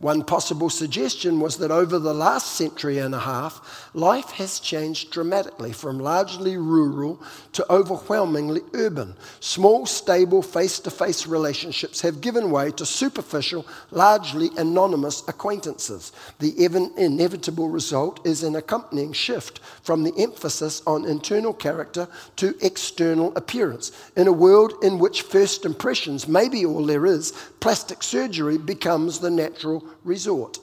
One 0.00 0.22
possible 0.22 0.70
suggestion 0.70 1.40
was 1.40 1.56
that 1.56 1.72
over 1.72 1.98
the 1.98 2.14
last 2.14 2.52
century 2.54 2.98
and 2.98 3.12
a 3.12 3.18
half, 3.18 3.90
life 3.94 4.30
has 4.30 4.60
changed 4.60 5.10
dramatically 5.10 5.72
from 5.72 5.98
largely 5.98 6.56
rural 6.56 7.20
to 7.54 7.66
overwhelmingly 7.68 8.60
urban. 8.74 9.16
Small, 9.40 9.86
stable, 9.86 10.40
face 10.40 10.78
to 10.80 10.92
face 10.92 11.26
relationships 11.26 12.00
have 12.02 12.20
given 12.20 12.52
way 12.52 12.70
to 12.72 12.86
superficial, 12.86 13.66
largely 13.90 14.50
anonymous 14.56 15.24
acquaintances. 15.26 16.12
The 16.38 16.54
inevitable 16.96 17.68
result 17.68 18.24
is 18.24 18.44
an 18.44 18.54
accompanying 18.54 19.12
shift 19.12 19.58
from 19.82 20.04
the 20.04 20.16
emphasis 20.16 20.80
on 20.86 21.06
internal 21.06 21.52
character 21.52 22.06
to 22.36 22.54
external 22.64 23.36
appearance. 23.36 23.90
In 24.14 24.28
a 24.28 24.32
world 24.32 24.74
in 24.84 25.00
which 25.00 25.22
first 25.22 25.64
impressions 25.64 26.28
may 26.28 26.48
be 26.48 26.64
all 26.64 26.86
there 26.86 27.04
is, 27.04 27.32
plastic 27.58 28.04
surgery 28.04 28.58
becomes 28.58 29.18
the 29.18 29.30
natural 29.30 29.82
resort. 30.04 30.58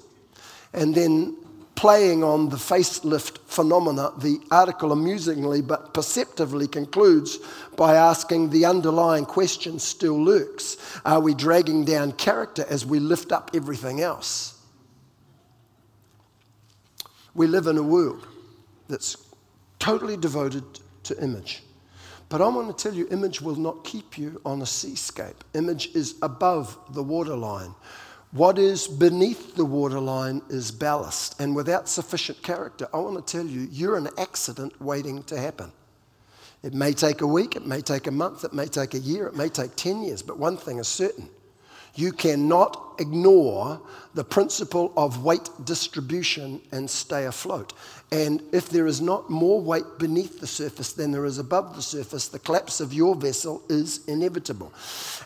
And 0.74 0.94
then 0.94 1.38
playing 1.76 2.24
on 2.24 2.50
the 2.50 2.56
facelift 2.56 3.40
phenomena, 3.48 4.12
the 4.18 4.40
article 4.52 4.92
amusingly 4.92 5.62
but 5.62 5.94
perceptively 5.94 6.68
concludes 6.68 7.40
by 7.76 7.96
asking 7.96 8.50
the 8.50 8.66
underlying 8.66 9.26
question 9.26 9.78
still 9.80 10.22
lurks 10.22 10.78
Are 11.06 11.20
we 11.20 11.34
dragging 11.34 11.86
down 11.86 12.14
character 12.14 12.66
as 12.70 12.86
we 12.86 13.00
lift 13.00 13.32
up 13.32 13.52
everything 13.54 14.02
else? 14.02 14.60
We 17.34 17.48
live 17.48 17.68
in 17.68 17.78
a 17.78 17.84
world 17.84 18.26
that's 18.88 19.18
totally 19.80 20.16
devoted 20.16 20.64
to 21.04 21.22
image. 21.22 21.64
But 22.30 22.42
I 22.42 22.48
want 22.48 22.76
to 22.76 22.84
tell 22.84 22.98
you, 22.98 23.08
image 23.12 23.42
will 23.42 23.56
not 23.56 23.84
keep 23.84 24.18
you 24.18 24.42
on 24.46 24.62
a 24.62 24.66
seascape. 24.66 25.44
Image 25.54 25.94
is 25.94 26.16
above 26.22 26.78
the 26.94 27.04
waterline. 27.04 27.76
What 28.36 28.60
is 28.60 28.86
beneath 28.86 29.56
the 29.56 29.64
waterline 29.64 30.42
is 30.50 30.70
ballast. 30.70 31.40
And 31.40 31.56
without 31.56 31.88
sufficient 31.88 32.44
character, 32.44 32.86
I 32.94 32.98
want 32.98 33.26
to 33.26 33.38
tell 33.38 33.46
you, 33.46 33.70
you're 33.72 33.96
an 33.96 34.10
accident 34.18 34.82
waiting 34.82 35.24
to 35.24 35.40
happen. 35.40 35.72
It 36.62 36.74
may 36.74 36.92
take 36.92 37.22
a 37.22 37.28
week, 37.28 37.56
it 37.56 37.66
may 37.66 37.80
take 37.80 38.08
a 38.08 38.12
month, 38.12 38.44
it 38.44 38.52
may 38.52 38.66
take 38.66 38.94
a 38.94 39.00
year, 39.00 39.28
it 39.28 39.38
may 39.38 39.48
take 39.48 39.78
10 39.78 40.04
years, 40.04 40.22
but 40.22 40.38
one 40.38 40.58
thing 40.58 40.80
is 40.80 40.88
certain 40.90 41.30
you 41.96 42.12
cannot 42.12 42.96
ignore 43.00 43.82
the 44.14 44.24
principle 44.24 44.94
of 44.96 45.24
weight 45.24 45.50
distribution 45.66 46.62
and 46.72 46.90
stay 46.90 47.26
afloat. 47.26 47.74
And 48.12 48.42
if 48.54 48.70
there 48.70 48.88
is 48.88 49.02
not 49.02 49.30
more 49.30 49.60
weight 49.60 49.84
beneath 49.98 50.40
the 50.40 50.48
surface 50.48 50.94
than 50.94 51.12
there 51.12 51.26
is 51.26 51.38
above 51.38 51.76
the 51.76 51.82
surface, 51.82 52.30
the 52.30 52.40
collapse 52.40 52.80
of 52.80 52.94
your 52.94 53.16
vessel 53.16 53.62
is 53.68 54.06
inevitable. 54.08 54.72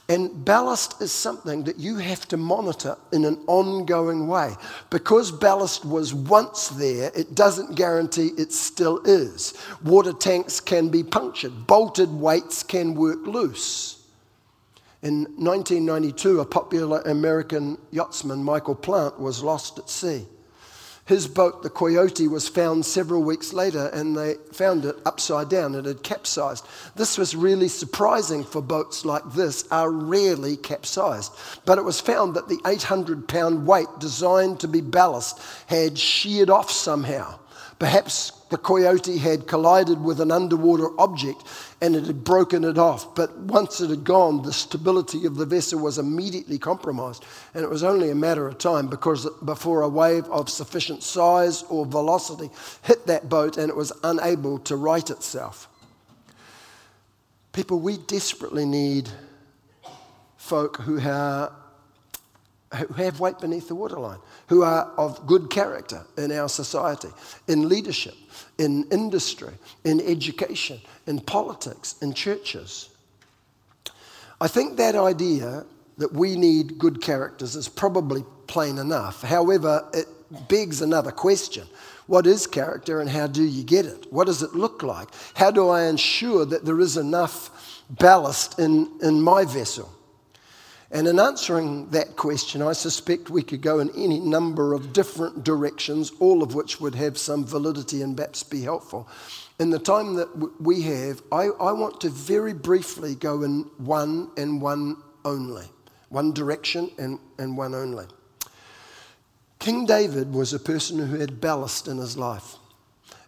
And 0.07 0.43
ballast 0.43 1.01
is 1.01 1.11
something 1.11 1.63
that 1.65 1.77
you 1.77 1.97
have 1.97 2.27
to 2.29 2.37
monitor 2.37 2.97
in 3.11 3.25
an 3.25 3.43
ongoing 3.45 4.27
way. 4.27 4.55
Because 4.89 5.31
ballast 5.31 5.85
was 5.85 6.13
once 6.13 6.69
there, 6.69 7.11
it 7.15 7.35
doesn't 7.35 7.75
guarantee 7.75 8.31
it 8.37 8.51
still 8.51 8.99
is. 9.05 9.53
Water 9.83 10.13
tanks 10.13 10.59
can 10.59 10.89
be 10.89 11.03
punctured, 11.03 11.67
bolted 11.67 12.09
weights 12.09 12.63
can 12.63 12.95
work 12.95 13.27
loose. 13.27 13.98
In 15.01 15.21
1992, 15.37 16.41
a 16.41 16.45
popular 16.45 17.01
American 17.01 17.77
yachtsman, 17.89 18.43
Michael 18.43 18.75
Plant, 18.75 19.19
was 19.19 19.41
lost 19.41 19.77
at 19.79 19.89
sea. 19.89 20.25
His 21.05 21.25
boat, 21.25 21.63
the 21.63 21.71
Coyote, 21.71 22.27
was 22.27 22.47
found 22.47 22.85
several 22.85 23.23
weeks 23.23 23.51
later 23.51 23.87
and 23.87 24.15
they 24.15 24.35
found 24.51 24.85
it 24.85 24.95
upside 25.07 25.49
down. 25.49 25.73
It 25.73 25.85
had 25.85 26.03
capsized. 26.03 26.67
This 26.95 27.17
was 27.17 27.35
really 27.35 27.67
surprising 27.67 28.43
for 28.43 28.61
boats 28.61 29.05
like 29.05 29.23
this, 29.33 29.67
are 29.71 29.89
rarely 29.89 30.55
capsized. 30.55 31.31
But 31.65 31.79
it 31.79 31.83
was 31.83 31.99
found 31.99 32.35
that 32.35 32.47
the 32.47 32.59
800 32.63 33.27
pound 33.27 33.65
weight 33.65 33.87
designed 33.99 34.59
to 34.59 34.67
be 34.67 34.81
ballast 34.81 35.41
had 35.65 35.97
sheared 35.97 36.51
off 36.51 36.69
somehow, 36.69 37.39
perhaps 37.79 38.38
the 38.49 38.57
coyote 38.57 39.17
had 39.17 39.47
collided 39.47 40.01
with 40.03 40.19
an 40.19 40.31
underwater 40.31 40.89
object 40.99 41.43
and 41.81 41.95
it 41.95 42.05
had 42.05 42.23
broken 42.23 42.63
it 42.63 42.77
off. 42.77 43.13
But 43.15 43.37
once 43.37 43.79
it 43.79 43.89
had 43.89 44.03
gone, 44.03 44.41
the 44.41 44.53
stability 44.53 45.25
of 45.25 45.35
the 45.35 45.45
vessel 45.45 45.79
was 45.79 45.97
immediately 45.97 46.57
compromised. 46.57 47.23
And 47.53 47.63
it 47.63 47.69
was 47.69 47.83
only 47.83 48.09
a 48.09 48.15
matter 48.15 48.47
of 48.47 48.57
time 48.57 48.87
because 48.87 49.27
before 49.45 49.81
a 49.81 49.89
wave 49.89 50.25
of 50.25 50.49
sufficient 50.49 51.03
size 51.03 51.63
or 51.63 51.85
velocity 51.85 52.49
hit 52.83 53.05
that 53.07 53.29
boat 53.29 53.57
and 53.57 53.69
it 53.69 53.75
was 53.75 53.93
unable 54.03 54.59
to 54.59 54.75
right 54.75 55.09
itself. 55.09 55.67
People, 57.51 57.79
we 57.79 57.97
desperately 57.97 58.65
need 58.65 59.09
folk 60.37 60.77
who 60.77 60.97
have 60.97 61.51
who 62.75 62.93
have 62.93 63.19
weight 63.19 63.39
beneath 63.39 63.67
the 63.67 63.75
waterline, 63.75 64.19
who 64.47 64.61
are 64.61 64.91
of 64.97 65.25
good 65.25 65.49
character 65.49 66.05
in 66.17 66.31
our 66.31 66.47
society, 66.47 67.09
in 67.47 67.67
leadership, 67.67 68.13
in 68.57 68.85
industry, 68.91 69.53
in 69.83 70.01
education, 70.01 70.79
in 71.07 71.19
politics, 71.19 71.95
in 72.01 72.13
churches. 72.13 72.89
I 74.41 74.47
think 74.47 74.77
that 74.77 74.95
idea 74.95 75.65
that 75.97 76.13
we 76.13 76.35
need 76.35 76.77
good 76.77 77.01
characters 77.01 77.55
is 77.55 77.67
probably 77.67 78.23
plain 78.47 78.77
enough. 78.77 79.21
However, 79.21 79.87
it 79.93 80.07
begs 80.47 80.81
another 80.81 81.11
question. 81.11 81.67
What 82.07 82.25
is 82.25 82.47
character 82.47 83.01
and 83.01 83.09
how 83.09 83.27
do 83.27 83.43
you 83.43 83.63
get 83.63 83.85
it? 83.85 84.11
What 84.11 84.25
does 84.25 84.41
it 84.41 84.55
look 84.55 84.81
like? 84.81 85.09
How 85.35 85.51
do 85.51 85.69
I 85.69 85.83
ensure 85.83 86.45
that 86.45 86.65
there 86.65 86.79
is 86.79 86.97
enough 86.97 87.83
ballast 87.89 88.57
in, 88.59 88.89
in 89.01 89.21
my 89.21 89.45
vessel? 89.45 89.93
And 90.91 91.07
in 91.07 91.19
answering 91.19 91.89
that 91.91 92.15
question, 92.15 92.63
I 92.63 92.73
suspect 92.73 93.29
we 93.29 93.43
could 93.43 93.61
go 93.61 93.79
in 93.79 93.91
any 93.91 94.19
number 94.19 94.73
of 94.73 94.91
different 94.91 95.43
directions, 95.43 96.11
all 96.19 96.41
of 96.41 96.55
which 96.55 96.81
would 96.81 96.95
have 96.95 97.17
some 97.17 97.45
validity 97.45 98.01
and 98.01 98.17
perhaps 98.17 98.41
be 98.41 98.63
helpful. 98.63 99.07
In 99.59 99.69
the 99.69 99.77
time 99.77 100.15
that 100.15 100.59
we 100.59 100.81
have, 100.83 101.21
I, 101.31 101.49
I 101.59 101.73
want 101.73 102.01
to 102.01 102.09
very 102.09 102.53
briefly 102.53 103.13
go 103.13 103.43
in 103.43 103.69
one 103.77 104.31
and 104.35 104.61
one 104.61 104.97
only, 105.25 105.65
one 106.09 106.33
direction 106.33 106.89
and, 106.97 107.19
and 107.37 107.55
one 107.55 107.75
only. 107.75 108.05
King 109.59 109.85
David 109.85 110.33
was 110.33 110.53
a 110.53 110.59
person 110.59 111.05
who 111.05 111.17
had 111.17 111.41
ballast 111.41 111.87
in 111.87 111.97
his 111.97 112.17
life. 112.17 112.55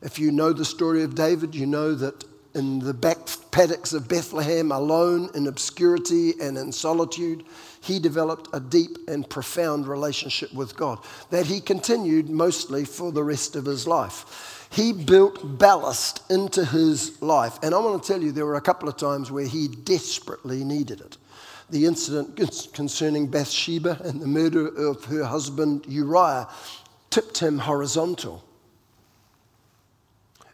If 0.01 0.17
you 0.17 0.31
know 0.31 0.51
the 0.51 0.65
story 0.65 1.03
of 1.03 1.13
David, 1.13 1.53
you 1.53 1.67
know 1.67 1.93
that 1.93 2.23
in 2.55 2.79
the 2.79 2.93
back 2.93 3.27
paddocks 3.51 3.93
of 3.93 4.07
Bethlehem, 4.07 4.71
alone 4.71 5.29
in 5.35 5.47
obscurity 5.47 6.33
and 6.41 6.57
in 6.57 6.71
solitude, 6.71 7.43
he 7.81 7.99
developed 7.99 8.47
a 8.53 8.59
deep 8.59 8.97
and 9.07 9.29
profound 9.29 9.87
relationship 9.87 10.53
with 10.53 10.75
God 10.75 10.99
that 11.29 11.45
he 11.45 11.59
continued 11.59 12.29
mostly 12.29 12.85
for 12.85 13.11
the 13.11 13.23
rest 13.23 13.55
of 13.55 13.65
his 13.65 13.85
life. 13.85 14.67
He 14.71 14.93
built 14.93 15.59
ballast 15.59 16.23
into 16.31 16.63
his 16.63 17.21
life. 17.21 17.59
And 17.61 17.75
I 17.75 17.79
want 17.79 18.01
to 18.01 18.13
tell 18.13 18.21
you, 18.21 18.31
there 18.31 18.45
were 18.45 18.55
a 18.55 18.61
couple 18.61 18.87
of 18.87 18.95
times 18.95 19.29
where 19.29 19.45
he 19.45 19.67
desperately 19.67 20.63
needed 20.63 21.01
it. 21.01 21.17
The 21.69 21.85
incident 21.85 22.39
concerning 22.73 23.27
Bathsheba 23.27 24.01
and 24.03 24.21
the 24.21 24.27
murder 24.27 24.67
of 24.67 25.05
her 25.05 25.25
husband 25.25 25.85
Uriah 25.87 26.47
tipped 27.09 27.39
him 27.39 27.59
horizontal 27.59 28.43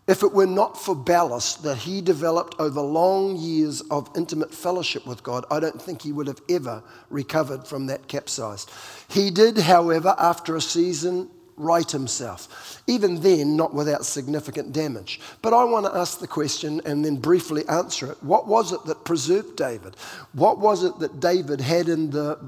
if 0.08 0.24
it 0.24 0.32
were 0.32 0.48
not 0.48 0.82
for 0.82 0.96
ballast 0.96 1.64
that 1.64 1.80
he 1.80 2.00
developed 2.00 2.56
over 2.60 2.80
long 2.80 3.36
years 3.36 3.82
of 3.92 4.10
intimate 4.16 4.54
fellowship 4.54 5.06
with 5.06 5.22
God, 5.22 5.46
I 5.52 5.60
don't 5.60 5.82
think 5.82 6.02
he 6.02 6.14
would 6.14 6.28
have 6.28 6.42
ever 6.50 6.82
recovered 7.10 7.68
from 7.68 7.88
that 7.88 8.08
capsize. 8.08 8.66
He 9.10 9.30
did, 9.30 9.58
however, 9.58 10.16
after 10.18 10.56
a 10.56 10.62
season, 10.62 11.30
right 11.58 11.90
himself. 11.92 12.82
Even 12.88 13.20
then, 13.20 13.58
not 13.58 13.74
without 13.74 14.06
significant 14.06 14.72
damage. 14.72 15.20
But 15.42 15.54
I 15.54 15.66
want 15.66 15.88
to 15.88 15.96
ask 15.96 16.20
the 16.20 16.28
question 16.28 16.82
and 16.86 17.04
then 17.04 17.18
briefly 17.18 17.68
answer 17.68 18.12
it. 18.12 18.24
What 18.24 18.48
was 18.48 18.72
it 18.72 18.86
that 18.86 19.04
preserved 19.04 19.58
David? 19.58 19.98
What 20.34 20.60
was 20.60 20.84
it 20.84 21.00
that 21.00 21.20
David 21.20 21.60
had 21.60 21.90
in 21.90 22.12
the, 22.12 22.40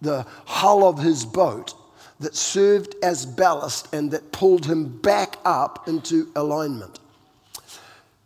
the 0.00 0.26
hull 0.44 0.86
of 0.86 0.98
his 0.98 1.24
boat 1.24 1.74
that 2.22 2.34
served 2.34 2.94
as 3.02 3.26
ballast 3.26 3.92
and 3.92 4.10
that 4.10 4.32
pulled 4.32 4.66
him 4.66 5.00
back 5.00 5.36
up 5.44 5.86
into 5.88 6.30
alignment. 6.34 6.98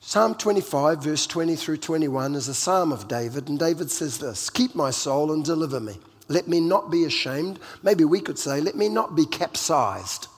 Psalm 0.00 0.36
25, 0.36 1.02
verse 1.02 1.26
20 1.26 1.56
through 1.56 1.78
21, 1.78 2.36
is 2.36 2.46
a 2.46 2.54
psalm 2.54 2.92
of 2.92 3.08
David, 3.08 3.48
and 3.48 3.58
David 3.58 3.90
says 3.90 4.18
this 4.18 4.48
Keep 4.50 4.74
my 4.74 4.90
soul 4.90 5.32
and 5.32 5.44
deliver 5.44 5.80
me. 5.80 5.96
Let 6.28 6.46
me 6.46 6.60
not 6.60 6.90
be 6.90 7.04
ashamed. 7.04 7.58
Maybe 7.82 8.04
we 8.04 8.20
could 8.20 8.38
say, 8.38 8.60
Let 8.60 8.76
me 8.76 8.88
not 8.88 9.16
be 9.16 9.26
capsized. 9.26 10.28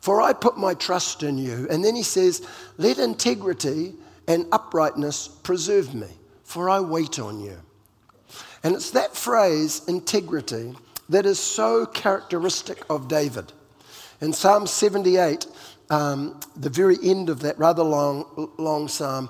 For 0.00 0.20
I 0.20 0.32
put 0.32 0.58
my 0.58 0.74
trust 0.74 1.22
in 1.22 1.38
you. 1.38 1.66
And 1.70 1.84
then 1.84 1.94
he 1.94 2.02
says, 2.02 2.46
Let 2.76 2.98
integrity 2.98 3.94
and 4.26 4.46
uprightness 4.52 5.28
preserve 5.28 5.94
me, 5.94 6.08
for 6.42 6.68
I 6.68 6.80
wait 6.80 7.18
on 7.18 7.40
you. 7.40 7.58
And 8.64 8.74
it's 8.74 8.90
that 8.90 9.14
phrase, 9.14 9.82
integrity, 9.86 10.74
that 11.08 11.26
is 11.26 11.38
so 11.38 11.86
characteristic 11.86 12.82
of 12.88 13.08
David. 13.08 13.52
In 14.20 14.32
Psalm 14.32 14.66
78, 14.66 15.46
um, 15.90 16.40
the 16.56 16.70
very 16.70 16.96
end 17.02 17.28
of 17.28 17.40
that 17.40 17.58
rather 17.58 17.82
long, 17.82 18.50
long 18.58 18.88
psalm, 18.88 19.28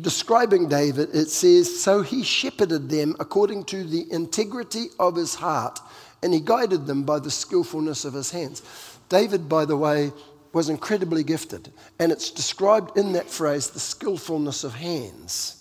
describing 0.00 0.68
David, 0.68 1.08
it 1.14 1.28
says, 1.28 1.82
So 1.82 2.02
he 2.02 2.22
shepherded 2.22 2.88
them 2.88 3.16
according 3.18 3.64
to 3.64 3.82
the 3.82 4.10
integrity 4.12 4.86
of 4.98 5.16
his 5.16 5.34
heart, 5.34 5.80
and 6.22 6.32
he 6.32 6.40
guided 6.40 6.86
them 6.86 7.02
by 7.02 7.18
the 7.18 7.30
skillfulness 7.30 8.04
of 8.04 8.14
his 8.14 8.30
hands. 8.30 8.62
David, 9.08 9.48
by 9.48 9.64
the 9.64 9.76
way, 9.76 10.12
was 10.52 10.68
incredibly 10.68 11.24
gifted, 11.24 11.72
and 11.98 12.12
it's 12.12 12.30
described 12.30 12.96
in 12.96 13.12
that 13.12 13.28
phrase, 13.28 13.70
the 13.70 13.80
skillfulness 13.80 14.64
of 14.64 14.74
hands. 14.74 15.59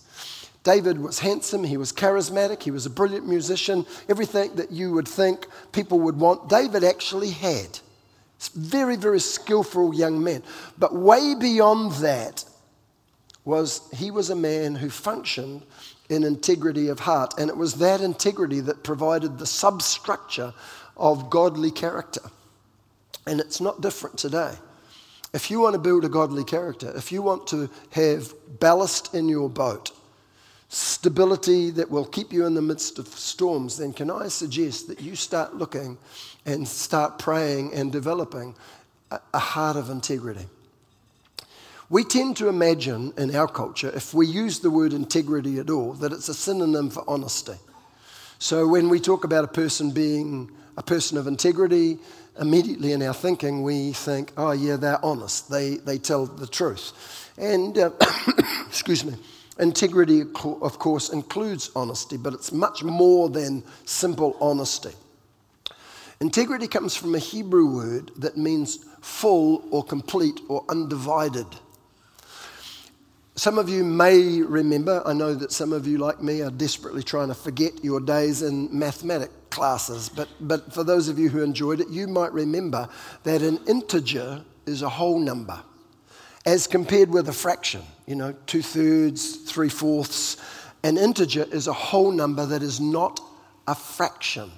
David 0.63 0.99
was 0.99 1.19
handsome, 1.19 1.63
he 1.63 1.77
was 1.77 1.93
charismatic, 1.93 2.63
he 2.63 2.71
was 2.71 2.85
a 2.85 2.89
brilliant 2.89 3.27
musician, 3.27 3.85
everything 4.09 4.55
that 4.55 4.71
you 4.71 4.91
would 4.91 5.07
think 5.07 5.47
people 5.71 5.99
would 6.01 6.19
want, 6.19 6.49
David 6.49 6.83
actually 6.83 7.31
had. 7.31 7.79
Very, 8.55 8.95
very 8.95 9.19
skillful 9.19 9.93
young 9.93 10.23
man. 10.23 10.43
But 10.77 10.95
way 10.95 11.35
beyond 11.35 11.93
that 11.93 12.45
was 13.45 13.89
he 13.93 14.11
was 14.11 14.29
a 14.29 14.35
man 14.35 14.75
who 14.75 14.89
functioned 14.89 15.63
in 16.09 16.23
integrity 16.23 16.87
of 16.87 16.99
heart. 16.99 17.33
And 17.37 17.49
it 17.49 17.57
was 17.57 17.75
that 17.75 18.01
integrity 18.01 18.59
that 18.61 18.83
provided 18.83 19.37
the 19.37 19.45
substructure 19.45 20.53
of 20.97 21.29
godly 21.29 21.71
character. 21.71 22.21
And 23.25 23.39
it's 23.39 23.61
not 23.61 23.81
different 23.81 24.17
today. 24.17 24.53
If 25.33 25.51
you 25.51 25.59
want 25.59 25.73
to 25.73 25.79
build 25.79 26.05
a 26.05 26.09
godly 26.09 26.43
character, 26.43 26.91
if 26.95 27.11
you 27.11 27.21
want 27.21 27.45
to 27.47 27.69
have 27.91 28.33
ballast 28.59 29.13
in 29.13 29.29
your 29.29 29.49
boat, 29.49 29.91
stability 30.69 31.71
that 31.71 31.89
will 31.89 32.05
keep 32.05 32.31
you 32.31 32.45
in 32.45 32.53
the 32.53 32.61
midst 32.61 32.99
of 32.99 33.07
storms, 33.07 33.77
then 33.77 33.91
can 33.91 34.09
I 34.09 34.27
suggest 34.27 34.87
that 34.87 35.01
you 35.01 35.15
start 35.15 35.55
looking 35.55 35.97
and 36.45 36.67
start 36.67 37.17
praying 37.17 37.73
and 37.73 37.91
developing 37.91 38.55
a, 39.11 39.39
heart 39.39 39.75
of 39.75 39.89
integrity? 39.89 40.45
We 41.89 42.03
tend 42.03 42.37
to 42.37 42.49
imagine 42.49 43.13
in 43.17 43.35
our 43.35 43.47
culture, 43.47 43.91
if 43.95 44.13
we 44.13 44.27
use 44.27 44.59
the 44.59 44.69
word 44.69 44.93
integrity 44.93 45.57
at 45.57 45.71
all, 45.71 45.93
that 45.93 46.13
it's 46.13 46.29
a 46.29 46.35
synonym 46.35 46.91
for 46.91 47.03
honesty. 47.07 47.57
So 48.37 48.67
when 48.67 48.89
we 48.89 48.99
talk 48.99 49.23
about 49.23 49.43
a 49.43 49.47
person 49.47 49.89
being 49.89 50.51
a 50.77 50.83
person 50.83 51.17
of 51.17 51.25
integrity, 51.25 51.97
immediately 52.39 52.91
in 52.91 53.01
our 53.01 53.13
thinking 53.13 53.63
we 53.63 53.91
think, 53.93 54.33
oh, 54.37 54.51
yeah, 54.51 54.75
they're 54.75 55.03
honest, 55.03 55.49
they, 55.49 55.77
they 55.77 55.97
tell 55.97 56.27
the 56.27 56.45
truth. 56.45 56.93
And, 57.39 57.75
uh, 57.75 57.89
excuse 58.67 59.03
me, 59.03 59.15
Integrity, 59.59 60.21
of 60.21 60.79
course, 60.79 61.09
includes 61.09 61.69
honesty, 61.75 62.15
but 62.15 62.33
it's 62.33 62.51
much 62.51 62.83
more 62.83 63.29
than 63.29 63.63
simple 63.85 64.37
honesty. 64.39 64.91
Integrity 66.21 66.67
comes 66.67 66.95
from 66.95 67.13
a 67.15 67.19
Hebrew 67.19 67.65
word 67.65 68.11
that 68.17 68.37
means 68.37 68.85
full 69.01 69.63
or 69.71 69.83
complete 69.83 70.39
or 70.47 70.63
undivided. 70.69 71.47
Some 73.35 73.57
of 73.57 73.69
you 73.69 73.83
may 73.83 74.41
remember, 74.41 75.01
I 75.05 75.13
know 75.13 75.33
that 75.33 75.51
some 75.51 75.71
of 75.71 75.87
you, 75.87 75.97
like 75.97 76.21
me, 76.21 76.41
are 76.41 76.51
desperately 76.51 77.03
trying 77.03 77.29
to 77.29 77.35
forget 77.35 77.83
your 77.83 78.01
days 78.01 78.41
in 78.41 78.77
mathematics 78.77 79.33
classes, 79.49 80.09
but, 80.09 80.29
but 80.39 80.73
for 80.73 80.83
those 80.83 81.07
of 81.07 81.17
you 81.17 81.29
who 81.29 81.41
enjoyed 81.41 81.81
it, 81.81 81.89
you 81.89 82.07
might 82.07 82.31
remember 82.31 82.87
that 83.23 83.41
an 83.41 83.59
integer 83.67 84.43
is 84.65 84.81
a 84.81 84.89
whole 84.89 85.19
number 85.19 85.59
as 86.45 86.67
compared 86.67 87.09
with 87.09 87.29
a 87.29 87.33
fraction, 87.33 87.81
you 88.05 88.15
know, 88.15 88.33
two 88.45 88.61
thirds, 88.61 89.37
three 89.37 89.69
fourths. 89.69 90.37
An 90.83 90.97
integer 90.97 91.45
is 91.51 91.67
a 91.67 91.73
whole 91.73 92.11
number 92.11 92.45
that 92.45 92.63
is 92.63 92.79
not 92.79 93.19
a 93.67 93.75
fraction. 93.75 94.49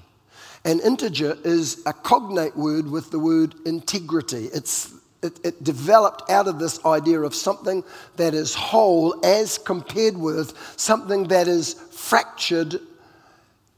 An 0.63 0.79
integer 0.79 1.37
is 1.43 1.81
a 1.85 1.93
cognate 1.93 2.55
word 2.55 2.89
with 2.89 3.09
the 3.09 3.17
word 3.17 3.55
integrity. 3.65 4.45
It's, 4.53 4.93
it, 5.23 5.39
it 5.43 5.63
developed 5.63 6.29
out 6.29 6.47
of 6.47 6.59
this 6.59 6.83
idea 6.85 7.21
of 7.21 7.33
something 7.33 7.83
that 8.17 8.35
is 8.35 8.53
whole 8.53 9.25
as 9.25 9.57
compared 9.57 10.15
with 10.15 10.55
something 10.77 11.23
that 11.29 11.47
is 11.47 11.73
fractured, 11.73 12.79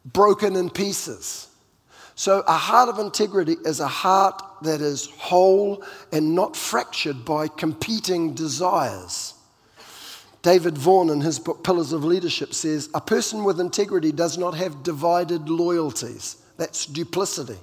broken 0.06 0.58
in 0.58 0.70
pieces. 0.70 1.48
So, 2.16 2.44
a 2.48 2.54
heart 2.54 2.90
of 2.90 3.00
integrity 3.00 3.58
is 3.66 3.80
a 3.80 3.88
heart 3.88 4.42
that 4.62 4.82
is 4.82 5.08
whole 5.18 5.84
and 6.12 6.36
not 6.36 6.56
fractured 6.56 7.26
by 7.26 7.48
competing 7.48 8.34
desires. 8.34 9.34
David 10.44 10.78
Vaughan, 10.78 11.10
in 11.10 11.22
his 11.22 11.40
book 11.40 11.64
Pillars 11.64 11.94
of 11.94 12.04
Leadership, 12.04 12.54
says 12.54 12.90
a 12.94 13.02
person 13.02 13.44
with 13.46 13.60
integrity 13.60 14.12
does 14.12 14.38
not 14.38 14.56
have 14.56 14.84
divided 14.84 15.50
loyalties. 15.50 16.36
That's 16.58 16.86
duplicity. 16.86 17.58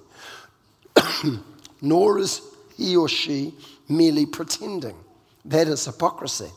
Nor 1.82 2.18
is 2.18 2.40
he 2.76 2.96
or 2.96 3.08
she 3.08 3.54
merely 3.88 4.24
pretending. 4.24 4.96
That 5.44 5.68
is 5.68 5.84
hypocrisy. 5.84 6.50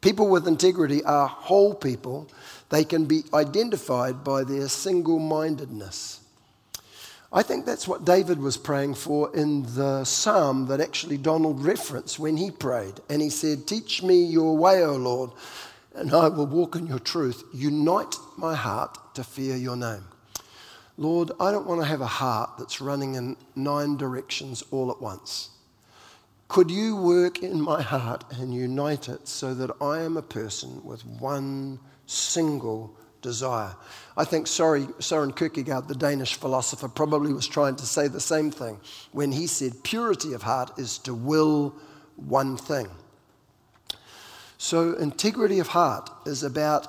People 0.00 0.28
with 0.28 0.48
integrity 0.48 1.04
are 1.04 1.28
whole 1.28 1.74
people. 1.74 2.28
They 2.70 2.84
can 2.84 3.04
be 3.04 3.22
identified 3.34 4.24
by 4.24 4.44
their 4.44 4.68
single 4.68 5.18
mindedness. 5.18 6.21
I 7.34 7.42
think 7.42 7.64
that's 7.64 7.88
what 7.88 8.04
David 8.04 8.38
was 8.38 8.58
praying 8.58 8.94
for 8.94 9.34
in 9.34 9.62
the 9.74 10.04
psalm 10.04 10.66
that 10.66 10.82
actually 10.82 11.16
Donald 11.16 11.64
referenced 11.64 12.18
when 12.18 12.36
he 12.36 12.50
prayed. 12.50 13.00
And 13.08 13.22
he 13.22 13.30
said, 13.30 13.66
Teach 13.66 14.02
me 14.02 14.22
your 14.22 14.54
way, 14.54 14.84
O 14.84 14.96
Lord, 14.96 15.30
and 15.94 16.12
I 16.12 16.28
will 16.28 16.46
walk 16.46 16.76
in 16.76 16.86
your 16.86 16.98
truth. 16.98 17.42
Unite 17.54 18.16
my 18.36 18.54
heart 18.54 19.14
to 19.14 19.24
fear 19.24 19.56
your 19.56 19.76
name. 19.76 20.04
Lord, 20.98 21.30
I 21.40 21.50
don't 21.50 21.66
want 21.66 21.80
to 21.80 21.86
have 21.86 22.02
a 22.02 22.06
heart 22.06 22.50
that's 22.58 22.82
running 22.82 23.14
in 23.14 23.38
nine 23.56 23.96
directions 23.96 24.62
all 24.70 24.90
at 24.90 25.00
once. 25.00 25.48
Could 26.48 26.70
you 26.70 26.96
work 26.96 27.42
in 27.42 27.62
my 27.62 27.80
heart 27.80 28.24
and 28.32 28.52
unite 28.52 29.08
it 29.08 29.26
so 29.26 29.54
that 29.54 29.70
I 29.80 30.00
am 30.00 30.18
a 30.18 30.22
person 30.22 30.84
with 30.84 31.06
one 31.06 31.78
single 32.04 32.94
desire? 33.22 33.74
I 34.16 34.24
think 34.24 34.46
Soren 34.46 35.32
Kierkegaard, 35.32 35.88
the 35.88 35.94
Danish 35.94 36.34
philosopher, 36.34 36.88
probably 36.88 37.32
was 37.32 37.46
trying 37.46 37.76
to 37.76 37.86
say 37.86 38.08
the 38.08 38.20
same 38.20 38.50
thing 38.50 38.78
when 39.12 39.32
he 39.32 39.46
said 39.46 39.82
purity 39.82 40.34
of 40.34 40.42
heart 40.42 40.78
is 40.78 40.98
to 40.98 41.14
will 41.14 41.74
one 42.16 42.56
thing. 42.56 42.88
So, 44.58 44.94
integrity 44.94 45.58
of 45.58 45.68
heart 45.68 46.10
is 46.26 46.42
about 46.42 46.86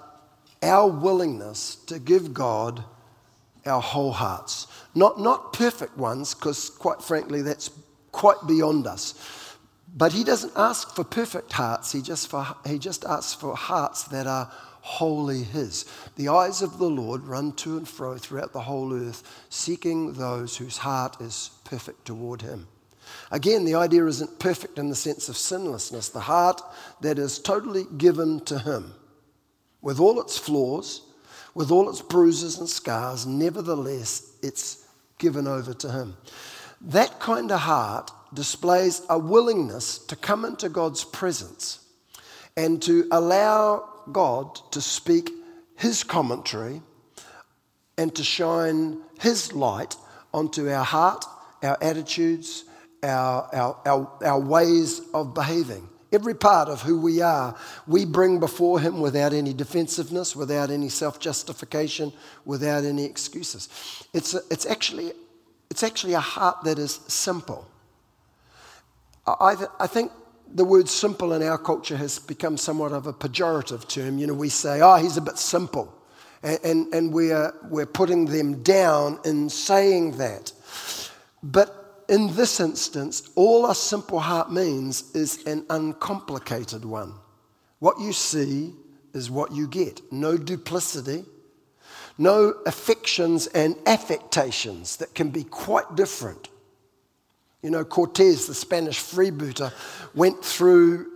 our 0.62 0.88
willingness 0.88 1.76
to 1.88 2.00
give 2.00 2.34
God 2.34 2.84
our 3.66 3.82
whole 3.82 4.12
hearts. 4.12 4.68
Not, 4.94 5.20
not 5.20 5.54
perfect 5.54 5.98
ones, 5.98 6.34
because 6.34 6.70
quite 6.70 7.02
frankly, 7.02 7.42
that's 7.42 7.72
quite 8.12 8.38
beyond 8.48 8.86
us. 8.86 9.16
But 9.96 10.12
he 10.12 10.24
doesn't 10.24 10.54
ask 10.56 10.96
for 10.96 11.04
perfect 11.04 11.52
hearts, 11.54 11.92
he 11.92 12.02
just, 12.02 12.28
for, 12.28 12.46
he 12.66 12.80
just 12.80 13.06
asks 13.06 13.34
for 13.34 13.56
hearts 13.56 14.04
that 14.06 14.28
are 14.28 14.52
wholly 14.84 15.44
his. 15.44 15.86
The 16.18 16.28
eyes 16.28 16.62
of 16.62 16.78
the 16.78 16.90
Lord 16.90 17.26
run 17.26 17.54
to 17.54 17.78
and 17.78 17.88
fro 17.88 18.18
throughout 18.18 18.52
the 18.52 18.60
whole 18.60 18.94
earth, 18.94 19.24
seeking 19.50 20.14
those 20.14 20.58
whose 20.58 20.78
heart 20.78 21.22
is 21.22 21.52
perfect 21.64 22.04
toward 22.04 22.42
him. 22.42 22.68
Again, 23.32 23.64
the 23.64 23.76
idea 23.76 24.06
isn't 24.06 24.40
perfect 24.40 24.78
in 24.78 24.90
the 24.90 24.96
sense 24.96 25.30
of 25.30 25.38
sinlessness, 25.38 26.10
the 26.10 26.20
heart 26.20 26.62
that 27.00 27.18
is 27.18 27.40
totally 27.40 27.86
given 27.98 28.42
to 28.42 28.60
him, 28.60 28.94
with 29.82 30.02
all 30.02 30.20
its 30.20 30.38
flaws, 30.38 31.02
with 31.56 31.72
all 31.72 31.90
its 31.90 32.02
bruises 32.02 32.60
and 32.60 32.68
scars, 32.68 33.26
nevertheless, 33.26 34.36
it's 34.42 34.86
given 35.18 35.48
over 35.48 35.74
to 35.76 35.92
him. 35.92 36.18
That 36.82 37.22
kind 37.22 37.54
of 37.54 37.62
heart 37.62 38.12
displays 38.34 39.02
a 39.10 39.18
willingness 39.18 40.00
to 40.00 40.18
come 40.18 40.44
into 40.44 40.68
God's 40.68 41.06
presence 41.06 41.80
and 42.58 42.82
to 42.82 43.08
allow 43.12 43.93
God 44.12 44.56
to 44.72 44.82
speak 44.82 45.32
His 45.76 46.04
commentary 46.04 46.82
and 47.98 48.14
to 48.16 48.24
shine 48.24 49.00
His 49.20 49.54
light 49.54 49.96
onto 50.34 50.70
our 50.70 50.84
heart, 50.84 51.26
our 51.62 51.78
attitudes, 51.82 52.66
our, 53.04 53.50
our, 53.54 53.78
our, 53.86 54.12
our 54.24 54.40
ways 54.40 55.02
of 55.14 55.34
behaving. 55.34 55.88
Every 56.12 56.36
part 56.36 56.70
of 56.70 56.82
who 56.82 57.02
we 57.02 57.22
are, 57.22 57.56
we 57.88 58.06
bring 58.06 58.40
before 58.40 58.80
Him 58.80 59.02
without 59.02 59.34
any 59.34 59.54
defensiveness, 59.54 60.36
without 60.36 60.70
any 60.70 60.90
self 60.90 61.20
justification, 61.20 62.14
without 62.46 62.84
any 62.84 63.04
excuses. 63.04 63.68
It's, 64.14 64.36
a, 64.36 64.42
it's, 64.52 64.66
actually, 64.68 65.14
it's 65.72 65.82
actually 65.82 66.14
a 66.14 66.20
heart 66.20 66.64
that 66.66 66.78
is 66.78 67.00
simple. 67.08 67.68
I, 69.26 69.56
I 69.80 69.88
think 69.88 70.12
the 70.54 70.66
word 70.66 70.88
simple 70.88 71.34
in 71.34 71.42
our 71.42 71.58
culture 71.58 71.98
has 71.98 72.20
become 72.20 72.58
somewhat 72.58 72.92
of 72.92 73.08
a 73.08 73.14
pejorative 73.14 73.88
term. 73.88 74.20
You 74.20 74.28
know, 74.28 74.34
we 74.34 74.50
say, 74.50 74.82
oh, 74.82 74.96
he's 74.96 75.18
a 75.18 75.22
bit 75.22 75.38
simple. 75.38 75.94
And, 76.44 76.60
and, 76.64 76.94
and 76.94 77.14
we're, 77.14 77.54
we're 77.70 77.88
putting 77.88 78.26
them 78.26 78.62
down 78.62 79.20
in 79.26 79.50
saying 79.50 80.18
that. 80.18 80.52
But 81.42 82.06
in 82.08 82.36
this 82.36 82.60
instance, 82.60 83.30
all 83.36 83.70
a 83.70 83.76
simple 83.76 84.20
heart 84.20 84.52
means 84.52 85.14
is 85.16 85.44
an 85.46 85.66
uncomplicated 85.70 86.86
one. 86.86 87.16
What 87.80 88.00
you 88.00 88.14
see 88.14 88.74
is 89.14 89.32
what 89.32 89.52
you 89.52 89.68
get. 89.68 90.02
No 90.12 90.38
duplicity, 90.38 91.26
no 92.18 92.50
affections 92.66 93.48
and 93.48 93.76
affectations 93.86 94.98
that 94.98 95.16
can 95.16 95.30
be 95.30 95.44
quite 95.44 95.96
different. 95.96 96.50
You 97.64 97.72
know, 97.72 97.84
Cortez, 97.84 98.46
the 98.46 98.54
Spanish 98.54 99.00
freebooter, 99.00 99.72
went 100.14 100.44
through 100.44 101.08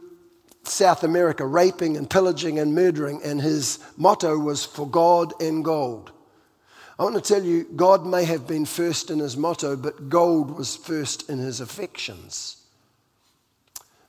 South 0.63 1.03
America 1.03 1.45
raping 1.45 1.97
and 1.97 2.09
pillaging 2.09 2.57
and 2.57 2.73
murdering, 2.73 3.21
and 3.23 3.39
his 3.39 3.79
motto 3.97 4.37
was 4.37 4.65
for 4.65 4.87
God 4.87 5.39
and 5.41 5.63
gold. 5.63 6.11
I 6.97 7.03
want 7.03 7.15
to 7.15 7.21
tell 7.21 7.43
you, 7.43 7.65
God 7.75 8.05
may 8.05 8.23
have 8.23 8.47
been 8.47 8.65
first 8.65 9.11
in 9.11 9.19
his 9.19 9.37
motto, 9.37 9.75
but 9.75 10.09
gold 10.09 10.57
was 10.57 10.75
first 10.75 11.29
in 11.29 11.37
his 11.37 11.59
affections. 11.59 12.63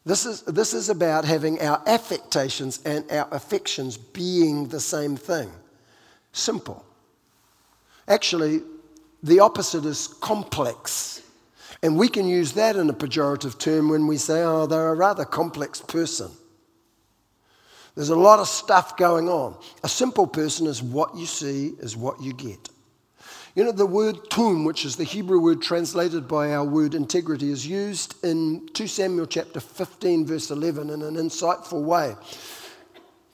This 0.06 0.24
is, 0.24 0.40
this 0.42 0.72
is 0.72 0.88
about 0.88 1.26
having 1.26 1.60
our 1.60 1.82
affectations 1.86 2.80
and 2.86 3.04
our 3.10 3.28
affections 3.30 3.98
being 3.98 4.68
the 4.68 4.80
same 4.80 5.16
thing. 5.16 5.50
Simple. 6.32 6.82
Actually, 8.06 8.62
the 9.22 9.40
opposite 9.40 9.84
is 9.84 10.08
complex. 10.20 11.22
And 11.82 11.96
we 11.96 12.08
can 12.08 12.26
use 12.26 12.52
that 12.52 12.76
in 12.76 12.90
a 12.90 12.94
pejorative 12.94 13.58
term 13.58 13.88
when 13.88 14.06
we 14.06 14.16
say, 14.16 14.42
oh, 14.42 14.66
they're 14.66 14.88
a 14.88 14.94
rather 14.94 15.24
complex 15.24 15.80
person. 15.80 16.30
There's 17.94 18.10
a 18.10 18.16
lot 18.16 18.38
of 18.38 18.48
stuff 18.48 18.96
going 18.96 19.28
on. 19.28 19.56
A 19.82 19.88
simple 19.88 20.26
person 20.26 20.66
is 20.66 20.82
what 20.82 21.16
you 21.16 21.26
see, 21.26 21.74
is 21.80 21.96
what 21.96 22.22
you 22.22 22.32
get. 22.32 22.68
You 23.54 23.64
know, 23.64 23.72
the 23.72 23.86
word 23.86 24.30
tum, 24.30 24.64
which 24.64 24.84
is 24.84 24.96
the 24.96 25.04
Hebrew 25.04 25.40
word 25.40 25.62
translated 25.62 26.28
by 26.28 26.52
our 26.52 26.64
word 26.64 26.94
integrity, 26.94 27.50
is 27.50 27.66
used 27.66 28.14
in 28.24 28.68
2 28.74 28.86
Samuel 28.86 29.26
chapter 29.26 29.58
15, 29.58 30.26
verse 30.26 30.50
11, 30.50 30.90
in 30.90 31.02
an 31.02 31.16
insightful 31.16 31.82
way. 31.82 32.14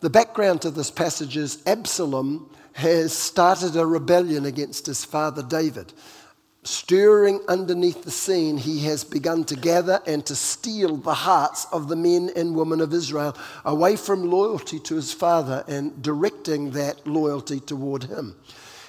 The 0.00 0.10
background 0.10 0.62
to 0.62 0.70
this 0.70 0.90
passage 0.90 1.36
is 1.36 1.62
Absalom 1.66 2.50
has 2.72 3.12
started 3.12 3.76
a 3.76 3.86
rebellion 3.86 4.46
against 4.46 4.86
his 4.86 5.04
father 5.04 5.42
David 5.42 5.92
stirring 6.64 7.40
underneath 7.48 8.04
the 8.04 8.10
scene, 8.10 8.56
he 8.56 8.80
has 8.84 9.04
begun 9.04 9.44
to 9.44 9.56
gather 9.56 10.00
and 10.06 10.24
to 10.26 10.34
steal 10.34 10.96
the 10.96 11.14
hearts 11.14 11.66
of 11.72 11.88
the 11.88 11.96
men 11.96 12.30
and 12.34 12.54
women 12.54 12.80
of 12.80 12.92
Israel 12.92 13.36
away 13.64 13.96
from 13.96 14.30
loyalty 14.30 14.78
to 14.80 14.96
his 14.96 15.12
father 15.12 15.64
and 15.68 16.02
directing 16.02 16.70
that 16.72 17.06
loyalty 17.06 17.60
toward 17.60 18.04
him. 18.04 18.34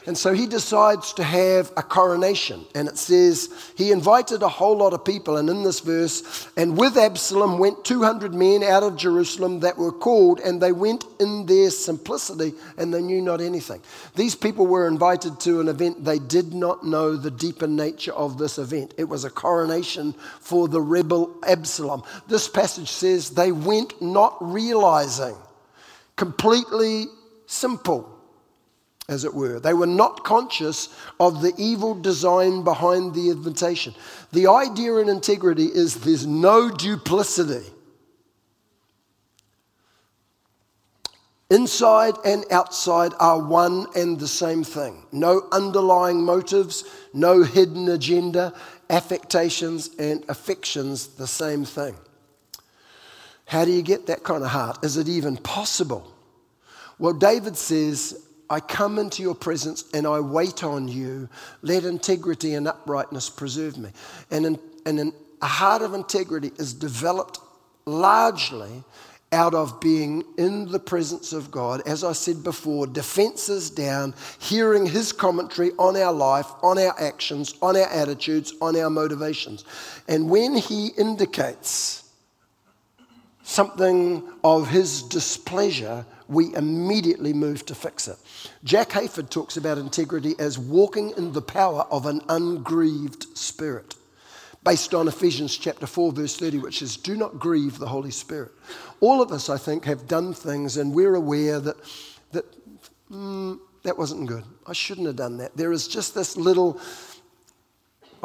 And 0.07 0.15
so 0.15 0.33
he 0.33 0.45
decides 0.45 1.13
to 1.13 1.23
have 1.23 1.71
a 1.75 1.81
coronation. 1.81 2.63
And 2.75 2.87
it 2.87 2.97
says 2.97 3.49
he 3.75 3.91
invited 3.91 4.43
a 4.43 4.49
whole 4.49 4.77
lot 4.77 4.93
of 4.93 5.03
people. 5.03 5.37
And 5.37 5.49
in 5.49 5.63
this 5.63 5.79
verse, 5.79 6.47
and 6.55 6.77
with 6.77 6.95
Absalom 6.95 7.57
went 7.57 7.83
200 7.83 8.33
men 8.33 8.61
out 8.61 8.83
of 8.83 8.97
Jerusalem 8.97 9.61
that 9.61 9.77
were 9.77 9.91
called, 9.91 10.39
and 10.39 10.61
they 10.61 10.71
went 10.71 11.05
in 11.19 11.47
their 11.47 11.71
simplicity 11.71 12.53
and 12.77 12.93
they 12.93 13.01
knew 13.01 13.21
not 13.21 13.41
anything. 13.41 13.81
These 14.15 14.35
people 14.35 14.67
were 14.67 14.87
invited 14.87 15.39
to 15.41 15.59
an 15.59 15.69
event. 15.69 16.03
They 16.05 16.19
did 16.19 16.53
not 16.53 16.85
know 16.85 17.15
the 17.15 17.31
deeper 17.31 17.67
nature 17.67 18.13
of 18.13 18.37
this 18.37 18.59
event. 18.59 18.93
It 18.97 19.05
was 19.05 19.25
a 19.25 19.29
coronation 19.31 20.13
for 20.39 20.67
the 20.67 20.81
rebel 20.81 21.35
Absalom. 21.47 22.03
This 22.27 22.47
passage 22.47 22.91
says 22.91 23.31
they 23.31 23.51
went 23.51 23.99
not 24.01 24.37
realizing, 24.39 25.35
completely 26.15 27.05
simple 27.47 28.14
as 29.07 29.23
it 29.23 29.33
were. 29.33 29.59
They 29.59 29.73
were 29.73 29.85
not 29.85 30.23
conscious 30.23 30.89
of 31.19 31.41
the 31.41 31.53
evil 31.57 31.93
design 31.93 32.63
behind 32.63 33.13
the 33.13 33.29
invitation. 33.29 33.93
The 34.31 34.47
idea 34.47 34.95
in 34.95 35.09
integrity 35.09 35.65
is 35.65 35.95
there's 35.95 36.25
no 36.25 36.69
duplicity. 36.71 37.65
Inside 41.51 42.15
and 42.25 42.43
outside 42.51 43.13
are 43.19 43.39
one 43.39 43.85
and 43.95 44.19
the 44.19 44.27
same 44.27 44.63
thing. 44.63 45.05
No 45.11 45.47
underlying 45.51 46.23
motives, 46.23 46.83
no 47.13 47.43
hidden 47.43 47.87
agenda, 47.89 48.51
affectations 48.89 49.91
and 49.99 50.25
affections, 50.27 51.07
the 51.07 51.27
same 51.27 51.63
thing. 51.63 51.95
How 53.45 53.63
do 53.63 53.71
you 53.71 53.83
get 53.83 54.07
that 54.07 54.23
kind 54.23 54.43
of 54.43 54.49
heart? 54.49 54.83
Is 54.83 54.97
it 54.97 55.07
even 55.07 55.37
possible? 55.37 56.11
Well, 56.97 57.13
David 57.13 57.55
says 57.55 58.24
I 58.49 58.59
come 58.59 58.99
into 58.99 59.21
your 59.21 59.35
presence 59.35 59.85
and 59.93 60.05
I 60.05 60.19
wait 60.19 60.63
on 60.63 60.87
you. 60.87 61.29
Let 61.61 61.83
integrity 61.83 62.53
and 62.53 62.67
uprightness 62.67 63.29
preserve 63.29 63.77
me. 63.77 63.89
And, 64.31 64.45
in, 64.45 64.59
and 64.85 64.99
in, 64.99 65.13
a 65.41 65.47
heart 65.47 65.81
of 65.81 65.93
integrity 65.93 66.51
is 66.57 66.73
developed 66.73 67.39
largely 67.85 68.83
out 69.31 69.53
of 69.53 69.81
being 69.81 70.23
in 70.37 70.71
the 70.71 70.79
presence 70.79 71.33
of 71.33 71.51
God. 71.51 71.81
As 71.85 72.03
I 72.03 72.13
said 72.13 72.43
before, 72.43 72.87
defenses 72.87 73.69
down, 73.69 74.13
hearing 74.39 74.85
His 74.85 75.11
commentary 75.11 75.71
on 75.77 75.97
our 75.97 76.13
life, 76.13 76.47
on 76.63 76.77
our 76.77 76.95
actions, 76.99 77.53
on 77.61 77.75
our 77.75 77.87
attitudes, 77.87 78.53
on 78.61 78.77
our 78.77 78.89
motivations. 78.89 79.65
And 80.07 80.29
when 80.29 80.55
He 80.55 80.87
indicates 80.97 82.04
something 83.45 84.23
of 84.43 84.67
His 84.67 85.03
displeasure, 85.03 86.05
we 86.27 86.53
immediately 86.55 87.33
move 87.33 87.65
to 87.67 87.75
fix 87.75 88.07
it. 88.07 88.17
Jack 88.63 88.89
Hayford 88.89 89.29
talks 89.29 89.57
about 89.57 89.77
integrity 89.77 90.35
as 90.39 90.57
walking 90.59 91.13
in 91.17 91.31
the 91.31 91.41
power 91.41 91.87
of 91.91 92.05
an 92.05 92.21
ungrieved 92.29 93.37
spirit 93.37 93.95
based 94.63 94.95
on 94.95 95.07
Ephesians 95.07 95.55
chapter 95.55 95.85
4, 95.85 96.11
verse 96.11 96.35
30, 96.35 96.57
which 96.57 96.79
says, 96.79 96.97
Do 96.97 97.15
not 97.15 97.39
grieve 97.39 97.77
the 97.77 97.87
Holy 97.87 98.09
Spirit. 98.11 98.51
All 98.99 99.21
of 99.21 99.31
us, 99.31 99.47
I 99.47 99.57
think, 99.57 99.85
have 99.85 100.07
done 100.07 100.33
things 100.33 100.77
and 100.77 100.93
we're 100.93 101.15
aware 101.15 101.59
that, 101.59 101.77
that 102.31 102.45
mm, 103.11 103.59
that 103.85 103.97
wasn't 103.97 104.27
good. 104.27 104.43
I 104.65 104.73
shouldn't 104.73 105.05
have 105.05 105.15
done 105.15 105.37
that. 105.37 105.55
There 105.55 105.71
is 105.71 105.87
just 105.87 106.15
this 106.15 106.35
little, 106.35 106.81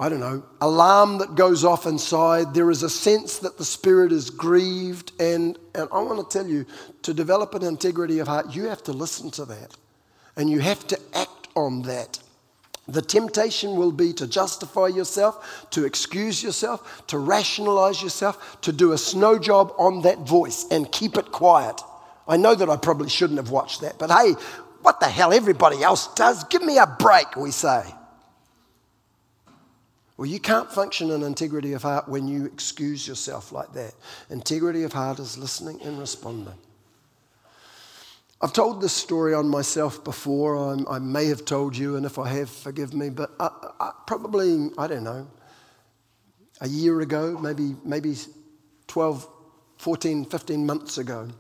I 0.00 0.08
don't 0.08 0.20
know, 0.20 0.42
alarm 0.62 1.18
that 1.18 1.34
goes 1.34 1.62
off 1.62 1.84
inside. 1.84 2.54
There 2.54 2.70
is 2.70 2.82
a 2.82 2.88
sense 2.88 3.36
that 3.40 3.58
the 3.58 3.66
Spirit 3.66 4.12
is 4.12 4.30
grieved. 4.30 5.12
And, 5.20 5.58
and 5.74 5.90
I 5.92 6.00
want 6.00 6.28
to 6.28 6.38
tell 6.38 6.48
you, 6.48 6.64
to 7.02 7.12
develop 7.12 7.54
an 7.54 7.62
integrity 7.62 8.18
of 8.18 8.26
heart, 8.26 8.54
you 8.54 8.64
have 8.64 8.82
to 8.84 8.92
listen 8.92 9.30
to 9.32 9.44
that 9.44 9.76
and 10.36 10.48
you 10.48 10.60
have 10.60 10.86
to 10.86 10.98
act 11.12 11.48
on 11.54 11.82
that. 11.82 12.18
The 12.88 13.02
temptation 13.02 13.76
will 13.76 13.92
be 13.92 14.14
to 14.14 14.26
justify 14.26 14.86
yourself, 14.86 15.66
to 15.72 15.84
excuse 15.84 16.42
yourself, 16.42 17.06
to 17.08 17.18
rationalize 17.18 18.02
yourself, 18.02 18.58
to 18.62 18.72
do 18.72 18.92
a 18.92 18.98
snow 18.98 19.38
job 19.38 19.74
on 19.76 20.00
that 20.02 20.20
voice 20.20 20.64
and 20.70 20.90
keep 20.90 21.18
it 21.18 21.30
quiet. 21.30 21.78
I 22.26 22.38
know 22.38 22.54
that 22.54 22.70
I 22.70 22.78
probably 22.78 23.10
shouldn't 23.10 23.38
have 23.38 23.50
watched 23.50 23.82
that, 23.82 23.98
but 23.98 24.10
hey, 24.10 24.32
what 24.80 24.98
the 24.98 25.08
hell 25.08 25.34
everybody 25.34 25.82
else 25.82 26.12
does? 26.14 26.42
Give 26.44 26.62
me 26.62 26.78
a 26.78 26.86
break, 26.86 27.36
we 27.36 27.50
say. 27.50 27.82
Well, 30.20 30.28
you 30.28 30.38
can't 30.38 30.70
function 30.70 31.10
in 31.12 31.22
integrity 31.22 31.72
of 31.72 31.80
heart 31.80 32.06
when 32.06 32.28
you 32.28 32.44
excuse 32.44 33.08
yourself 33.08 33.52
like 33.52 33.72
that. 33.72 33.94
Integrity 34.28 34.82
of 34.82 34.92
heart 34.92 35.18
is 35.18 35.38
listening 35.38 35.80
and 35.80 35.98
responding. 35.98 36.58
I've 38.42 38.52
told 38.52 38.82
this 38.82 38.92
story 38.92 39.32
on 39.32 39.48
myself 39.48 40.04
before. 40.04 40.56
I'm, 40.56 40.86
i 40.88 40.98
may 40.98 41.24
have 41.28 41.46
told 41.46 41.74
you, 41.74 41.96
and 41.96 42.04
if 42.04 42.18
I 42.18 42.28
have, 42.28 42.50
forgive 42.50 42.92
me. 42.92 43.08
But 43.08 43.30
I, 43.40 43.48
I, 43.80 43.92
probably, 44.06 44.68
I 44.76 44.88
don't 44.88 45.04
know, 45.04 45.26
a 46.60 46.68
year 46.68 47.00
ago, 47.00 47.38
maybe, 47.38 47.74
maybe 47.82 48.14
12, 48.88 49.26
14, 49.78 50.26
15 50.26 50.66
months 50.66 50.98
ago, 50.98 51.30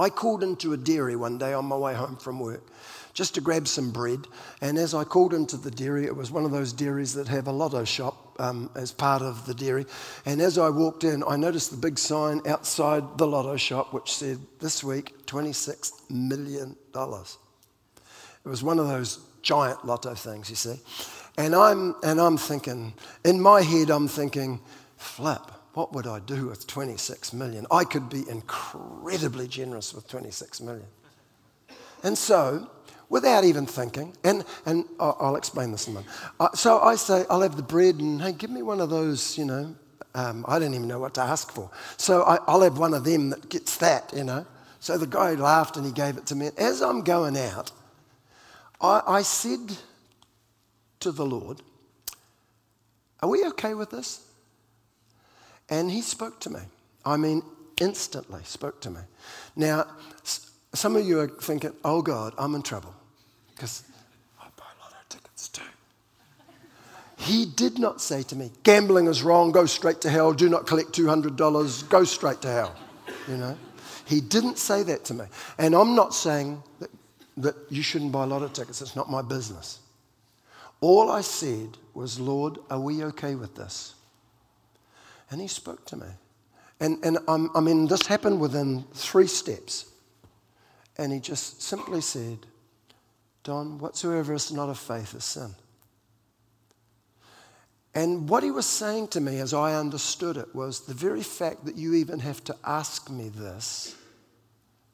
I 0.00 0.08
called 0.08 0.42
into 0.42 0.72
a 0.72 0.76
dairy 0.76 1.14
one 1.14 1.38
day 1.38 1.52
on 1.52 1.64
my 1.64 1.76
way 1.76 1.94
home 1.94 2.16
from 2.16 2.40
work 2.40 2.69
just 3.12 3.34
to 3.34 3.40
grab 3.40 3.66
some 3.66 3.90
bread. 3.90 4.26
And 4.60 4.78
as 4.78 4.94
I 4.94 5.04
called 5.04 5.34
into 5.34 5.56
the 5.56 5.70
dairy, 5.70 6.06
it 6.06 6.14
was 6.14 6.30
one 6.30 6.44
of 6.44 6.50
those 6.50 6.72
dairies 6.72 7.14
that 7.14 7.28
have 7.28 7.46
a 7.46 7.52
lotto 7.52 7.84
shop 7.84 8.36
um, 8.40 8.70
as 8.74 8.92
part 8.92 9.22
of 9.22 9.46
the 9.46 9.54
dairy. 9.54 9.86
And 10.24 10.40
as 10.40 10.58
I 10.58 10.70
walked 10.70 11.04
in, 11.04 11.22
I 11.26 11.36
noticed 11.36 11.70
the 11.70 11.76
big 11.76 11.98
sign 11.98 12.40
outside 12.46 13.18
the 13.18 13.26
lotto 13.26 13.56
shop 13.56 13.92
which 13.92 14.12
said, 14.12 14.38
This 14.60 14.82
week, 14.82 15.26
$26 15.26 16.10
million. 16.10 16.76
It 16.94 18.48
was 18.48 18.62
one 18.62 18.78
of 18.78 18.88
those 18.88 19.18
giant 19.42 19.84
lotto 19.84 20.14
things, 20.14 20.50
you 20.50 20.56
see. 20.56 20.80
And 21.36 21.54
I'm, 21.54 21.94
and 22.02 22.20
I'm 22.20 22.36
thinking, 22.36 22.94
in 23.24 23.40
my 23.40 23.62
head, 23.62 23.90
I'm 23.90 24.08
thinking, 24.08 24.60
flip, 24.96 25.40
what 25.74 25.92
would 25.92 26.06
I 26.06 26.18
do 26.18 26.48
with 26.48 26.66
26 26.66 27.32
million? 27.32 27.66
I 27.70 27.84
could 27.84 28.08
be 28.08 28.28
incredibly 28.28 29.46
generous 29.46 29.94
with 29.94 30.08
26 30.08 30.60
million. 30.60 30.86
And 32.02 32.16
so 32.16 32.68
without 33.10 33.44
even 33.44 33.66
thinking. 33.66 34.16
And, 34.24 34.44
and 34.64 34.86
I'll 34.98 35.36
explain 35.36 35.72
this 35.72 35.86
in 35.86 35.94
a 35.94 36.00
minute. 36.00 36.10
Uh, 36.38 36.48
so 36.54 36.80
I 36.80 36.94
say, 36.94 37.26
I'll 37.28 37.42
have 37.42 37.56
the 37.56 37.62
bread 37.62 37.96
and, 37.96 38.22
hey, 38.22 38.32
give 38.32 38.50
me 38.50 38.62
one 38.62 38.80
of 38.80 38.88
those, 38.88 39.36
you 39.36 39.44
know. 39.44 39.74
Um, 40.14 40.44
I 40.48 40.58
don't 40.58 40.74
even 40.74 40.88
know 40.88 40.98
what 40.98 41.14
to 41.14 41.20
ask 41.20 41.52
for. 41.52 41.70
So 41.96 42.22
I, 42.22 42.38
I'll 42.46 42.62
have 42.62 42.78
one 42.78 42.94
of 42.94 43.04
them 43.04 43.30
that 43.30 43.48
gets 43.50 43.76
that, 43.78 44.12
you 44.16 44.24
know. 44.24 44.46
So 44.78 44.96
the 44.96 45.06
guy 45.06 45.34
laughed 45.34 45.76
and 45.76 45.84
he 45.84 45.92
gave 45.92 46.16
it 46.16 46.26
to 46.26 46.34
me. 46.34 46.50
As 46.56 46.80
I'm 46.80 47.02
going 47.02 47.36
out, 47.36 47.70
I, 48.80 49.02
I 49.06 49.22
said 49.22 49.76
to 51.00 51.12
the 51.12 51.26
Lord, 51.26 51.60
Are 53.22 53.28
we 53.28 53.44
okay 53.48 53.74
with 53.74 53.90
this? 53.90 54.24
And 55.68 55.90
he 55.90 56.00
spoke 56.00 56.40
to 56.40 56.50
me. 56.50 56.60
I 57.04 57.16
mean, 57.16 57.42
instantly 57.80 58.40
spoke 58.44 58.80
to 58.82 58.90
me. 58.90 59.00
Now, 59.54 59.86
some 60.74 60.96
of 60.96 61.06
you 61.06 61.20
are 61.20 61.28
thinking, 61.28 61.72
Oh 61.84 62.02
God, 62.02 62.34
I'm 62.38 62.54
in 62.54 62.62
trouble 62.62 62.94
because 63.60 63.82
I 64.40 64.46
buy 64.56 64.64
lotto 64.80 64.96
tickets 65.10 65.48
too. 65.48 65.60
He 67.18 67.44
did 67.44 67.78
not 67.78 68.00
say 68.00 68.22
to 68.22 68.34
me, 68.34 68.50
gambling 68.62 69.06
is 69.06 69.22
wrong, 69.22 69.52
go 69.52 69.66
straight 69.66 70.00
to 70.00 70.08
hell, 70.08 70.32
do 70.32 70.48
not 70.48 70.66
collect 70.66 70.92
$200, 70.92 71.90
go 71.90 72.04
straight 72.04 72.40
to 72.40 72.48
hell. 72.48 72.74
You 73.28 73.36
know? 73.36 73.58
He 74.06 74.22
didn't 74.22 74.56
say 74.56 74.82
that 74.84 75.04
to 75.04 75.14
me. 75.14 75.26
And 75.58 75.74
I'm 75.74 75.94
not 75.94 76.14
saying 76.14 76.62
that, 76.78 76.88
that 77.36 77.54
you 77.68 77.82
shouldn't 77.82 78.12
buy 78.12 78.24
lotto 78.24 78.48
tickets, 78.48 78.80
it's 78.80 78.96
not 78.96 79.10
my 79.10 79.20
business. 79.20 79.80
All 80.80 81.10
I 81.10 81.20
said 81.20 81.76
was, 81.92 82.18
Lord, 82.18 82.56
are 82.70 82.80
we 82.80 83.04
okay 83.04 83.34
with 83.34 83.56
this? 83.56 83.94
And 85.30 85.38
he 85.38 85.48
spoke 85.48 85.84
to 85.84 85.98
me. 85.98 86.06
And, 86.80 87.04
and 87.04 87.18
I'm, 87.28 87.54
I 87.54 87.60
mean, 87.60 87.88
this 87.88 88.06
happened 88.06 88.40
within 88.40 88.86
three 88.94 89.26
steps. 89.26 89.84
And 90.96 91.12
he 91.12 91.20
just 91.20 91.60
simply 91.60 92.00
said, 92.00 92.46
Don, 93.42 93.78
whatsoever 93.78 94.34
is 94.34 94.52
not 94.52 94.68
of 94.68 94.78
faith 94.78 95.14
is 95.14 95.24
sin. 95.24 95.54
And 97.94 98.28
what 98.28 98.42
he 98.42 98.50
was 98.50 98.66
saying 98.66 99.08
to 99.08 99.20
me 99.20 99.38
as 99.38 99.52
I 99.52 99.74
understood 99.74 100.36
it 100.36 100.54
was 100.54 100.80
the 100.80 100.94
very 100.94 101.22
fact 101.22 101.64
that 101.64 101.76
you 101.76 101.94
even 101.94 102.20
have 102.20 102.44
to 102.44 102.56
ask 102.64 103.10
me 103.10 103.28
this 103.28 103.96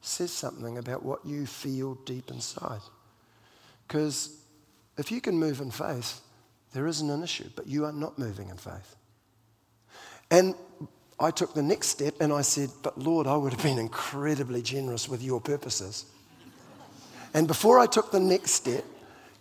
says 0.01 0.31
something 0.31 0.77
about 0.77 1.03
what 1.03 1.25
you 1.25 1.45
feel 1.45 1.95
deep 2.05 2.31
inside. 2.31 2.81
Because 3.87 4.35
if 4.97 5.11
you 5.11 5.21
can 5.21 5.37
move 5.37 5.61
in 5.61 5.69
faith, 5.69 6.21
there 6.73 6.87
isn't 6.87 7.09
an 7.09 7.23
issue, 7.23 7.49
but 7.55 7.67
you 7.67 7.85
are 7.85 7.91
not 7.91 8.17
moving 8.17 8.49
in 8.49 8.57
faith. 8.57 8.95
And 10.31 10.55
I 11.19 11.31
took 11.31 11.53
the 11.53 11.63
next 11.63 11.87
step 11.87 12.15
and 12.19 12.31
I 12.31 12.41
said, 12.41 12.69
But 12.83 12.97
Lord, 12.97 13.27
I 13.27 13.35
would 13.35 13.53
have 13.53 13.63
been 13.63 13.79
incredibly 13.79 14.61
generous 14.61 15.07
with 15.07 15.21
your 15.21 15.41
purposes. 15.41 16.05
And 17.37 17.47
before 17.47 17.77
I 17.77 17.85
took 17.85 18.09
the 18.09 18.19
next 18.19 18.53
step, 18.53 18.83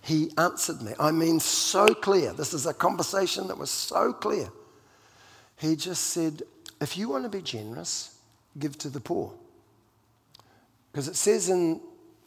he 0.02 0.30
answered 0.36 0.82
me. 0.82 0.92
I 1.00 1.12
mean, 1.12 1.40
so 1.40 1.86
clear. 1.86 2.34
This 2.34 2.52
is 2.52 2.66
a 2.66 2.74
conversation 2.74 3.48
that 3.48 3.56
was 3.56 3.70
so 3.70 4.12
clear. 4.12 4.50
He 5.56 5.76
just 5.76 6.08
said, 6.08 6.42
If 6.78 6.98
you 6.98 7.08
want 7.08 7.22
to 7.24 7.30
be 7.30 7.40
generous, 7.40 8.14
give 8.58 8.76
to 8.80 8.90
the 8.90 9.00
poor. 9.00 9.32
Because 10.92 11.08
it 11.08 11.16
says 11.16 11.48
in, 11.48 11.80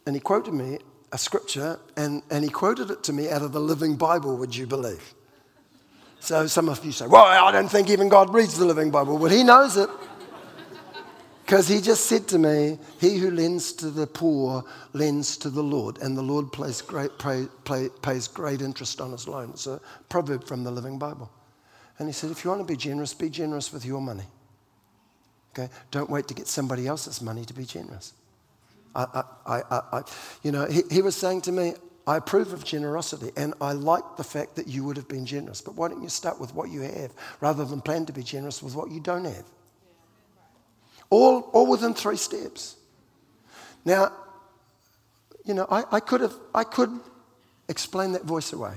and 0.06 0.16
he 0.16 0.20
quoted 0.20 0.54
me 0.54 0.78
a 1.12 1.18
scripture, 1.18 1.78
and, 1.96 2.24
and 2.32 2.42
he 2.42 2.50
quoted 2.50 2.90
it 2.90 3.04
to 3.04 3.12
me 3.12 3.30
out 3.30 3.42
of 3.42 3.52
the 3.52 3.60
Living 3.60 3.94
Bible, 3.94 4.36
would 4.38 4.56
you 4.56 4.66
believe? 4.66 5.14
So 6.18 6.48
some 6.48 6.68
of 6.68 6.84
you 6.84 6.90
say, 6.90 7.06
Well, 7.06 7.24
I 7.24 7.52
don't 7.52 7.68
think 7.68 7.90
even 7.90 8.08
God 8.08 8.34
reads 8.34 8.58
the 8.58 8.64
Living 8.64 8.90
Bible. 8.90 9.18
Well, 9.18 9.30
he 9.30 9.44
knows 9.44 9.76
it. 9.76 9.88
Because 11.50 11.66
he 11.66 11.80
just 11.80 12.06
said 12.06 12.28
to 12.28 12.38
me, 12.38 12.78
He 13.00 13.18
who 13.18 13.32
lends 13.32 13.72
to 13.72 13.90
the 13.90 14.06
poor 14.06 14.62
lends 14.92 15.36
to 15.38 15.50
the 15.50 15.64
Lord, 15.64 15.98
and 15.98 16.16
the 16.16 16.22
Lord 16.22 16.52
pays 16.52 16.80
great, 16.80 17.18
pay, 17.18 17.48
pay, 17.64 17.88
pays 18.02 18.28
great 18.28 18.62
interest 18.62 19.00
on 19.00 19.10
his 19.10 19.26
loan. 19.26 19.50
It's 19.50 19.66
a 19.66 19.80
proverb 20.08 20.46
from 20.46 20.62
the 20.62 20.70
Living 20.70 20.96
Bible. 20.96 21.28
And 21.98 22.08
he 22.08 22.12
said, 22.12 22.30
If 22.30 22.44
you 22.44 22.50
want 22.50 22.60
to 22.60 22.72
be 22.72 22.76
generous, 22.76 23.14
be 23.14 23.28
generous 23.28 23.72
with 23.72 23.84
your 23.84 24.00
money. 24.00 24.28
Okay? 25.52 25.68
Don't 25.90 26.08
wait 26.08 26.28
to 26.28 26.34
get 26.34 26.46
somebody 26.46 26.86
else's 26.86 27.20
money 27.20 27.44
to 27.44 27.52
be 27.52 27.64
generous. 27.64 28.12
I, 28.94 29.24
I, 29.44 29.62
I, 29.72 29.82
I 29.92 30.02
you 30.44 30.52
know, 30.52 30.66
he, 30.66 30.82
he 30.88 31.02
was 31.02 31.16
saying 31.16 31.40
to 31.42 31.52
me, 31.52 31.74
I 32.06 32.18
approve 32.18 32.52
of 32.52 32.62
generosity 32.62 33.32
and 33.36 33.54
I 33.60 33.72
like 33.72 34.04
the 34.16 34.22
fact 34.22 34.54
that 34.54 34.68
you 34.68 34.84
would 34.84 34.96
have 34.96 35.08
been 35.08 35.26
generous. 35.26 35.60
But 35.60 35.74
why 35.74 35.88
don't 35.88 36.00
you 36.00 36.10
start 36.10 36.40
with 36.40 36.54
what 36.54 36.70
you 36.70 36.82
have 36.82 37.12
rather 37.40 37.64
than 37.64 37.80
plan 37.80 38.06
to 38.06 38.12
be 38.12 38.22
generous 38.22 38.62
with 38.62 38.76
what 38.76 38.92
you 38.92 39.00
don't 39.00 39.24
have? 39.24 39.44
All, 41.10 41.40
all 41.52 41.66
within 41.66 41.94
three 41.94 42.16
steps. 42.16 42.76
Now, 43.84 44.12
you 45.44 45.54
know, 45.54 45.66
I, 45.70 45.84
I, 45.92 46.00
could 46.00 46.20
have, 46.20 46.34
I 46.54 46.64
could 46.64 46.90
explain 47.68 48.12
that 48.12 48.24
voice 48.24 48.52
away. 48.52 48.74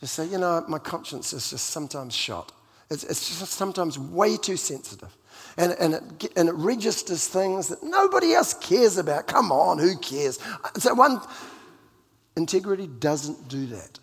Just 0.00 0.14
say, 0.14 0.26
you 0.26 0.38
know, 0.38 0.64
my 0.68 0.78
conscience 0.78 1.32
is 1.32 1.50
just 1.50 1.70
sometimes 1.70 2.14
shot. 2.14 2.52
It's, 2.90 3.04
it's 3.04 3.28
just 3.28 3.52
sometimes 3.52 3.98
way 3.98 4.36
too 4.36 4.56
sensitive. 4.56 5.14
And, 5.56 5.72
and, 5.78 5.94
it, 5.94 6.32
and 6.36 6.48
it 6.48 6.54
registers 6.54 7.26
things 7.26 7.68
that 7.68 7.82
nobody 7.82 8.32
else 8.32 8.54
cares 8.54 8.96
about. 8.96 9.26
Come 9.26 9.52
on, 9.52 9.78
who 9.78 9.96
cares? 9.98 10.38
So 10.78 10.94
one, 10.94 11.20
Integrity 12.38 12.86
doesn't 12.86 13.48
do 13.48 13.66
that. 13.66 13.98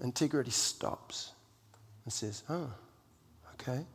Integrity 0.00 0.50
stops 0.50 1.32
and 2.04 2.12
says, 2.12 2.42
oh, 2.50 2.70
okay, 3.54 3.86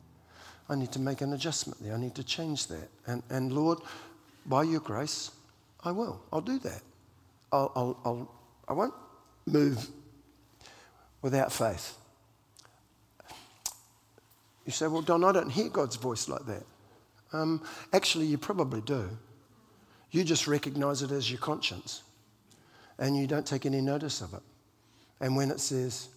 I 0.68 0.74
need 0.74 0.92
to 0.92 0.98
make 0.98 1.20
an 1.20 1.32
adjustment 1.32 1.82
there. 1.82 1.94
I 1.94 1.98
need 1.98 2.14
to 2.14 2.24
change 2.24 2.66
that. 2.68 2.88
And, 3.06 3.22
and 3.30 3.52
Lord, 3.52 3.78
by 4.46 4.62
your 4.62 4.80
grace, 4.80 5.30
I 5.84 5.92
will. 5.92 6.20
I'll 6.32 6.40
do 6.40 6.58
that. 6.60 6.80
I'll, 7.52 7.70
I'll, 7.76 8.00
I'll, 8.04 8.34
I 8.68 8.72
won't 8.72 8.94
move 9.46 9.86
without 11.22 11.52
faith. 11.52 11.96
You 14.64 14.72
say, 14.72 14.86
well, 14.86 15.02
Don, 15.02 15.22
I 15.24 15.32
don't 15.32 15.50
hear 15.50 15.68
God's 15.68 15.96
voice 15.96 16.28
like 16.28 16.46
that. 16.46 16.62
Um, 17.32 17.62
actually, 17.92 18.26
you 18.26 18.38
probably 18.38 18.80
do. 18.80 19.10
You 20.10 20.24
just 20.24 20.46
recognize 20.46 21.02
it 21.02 21.10
as 21.10 21.30
your 21.30 21.40
conscience 21.40 22.02
and 22.98 23.16
you 23.16 23.26
don't 23.26 23.46
take 23.46 23.66
any 23.66 23.80
notice 23.80 24.20
of 24.20 24.34
it. 24.34 24.42
And 25.20 25.36
when 25.36 25.50
it 25.50 25.60
says, 25.60 26.08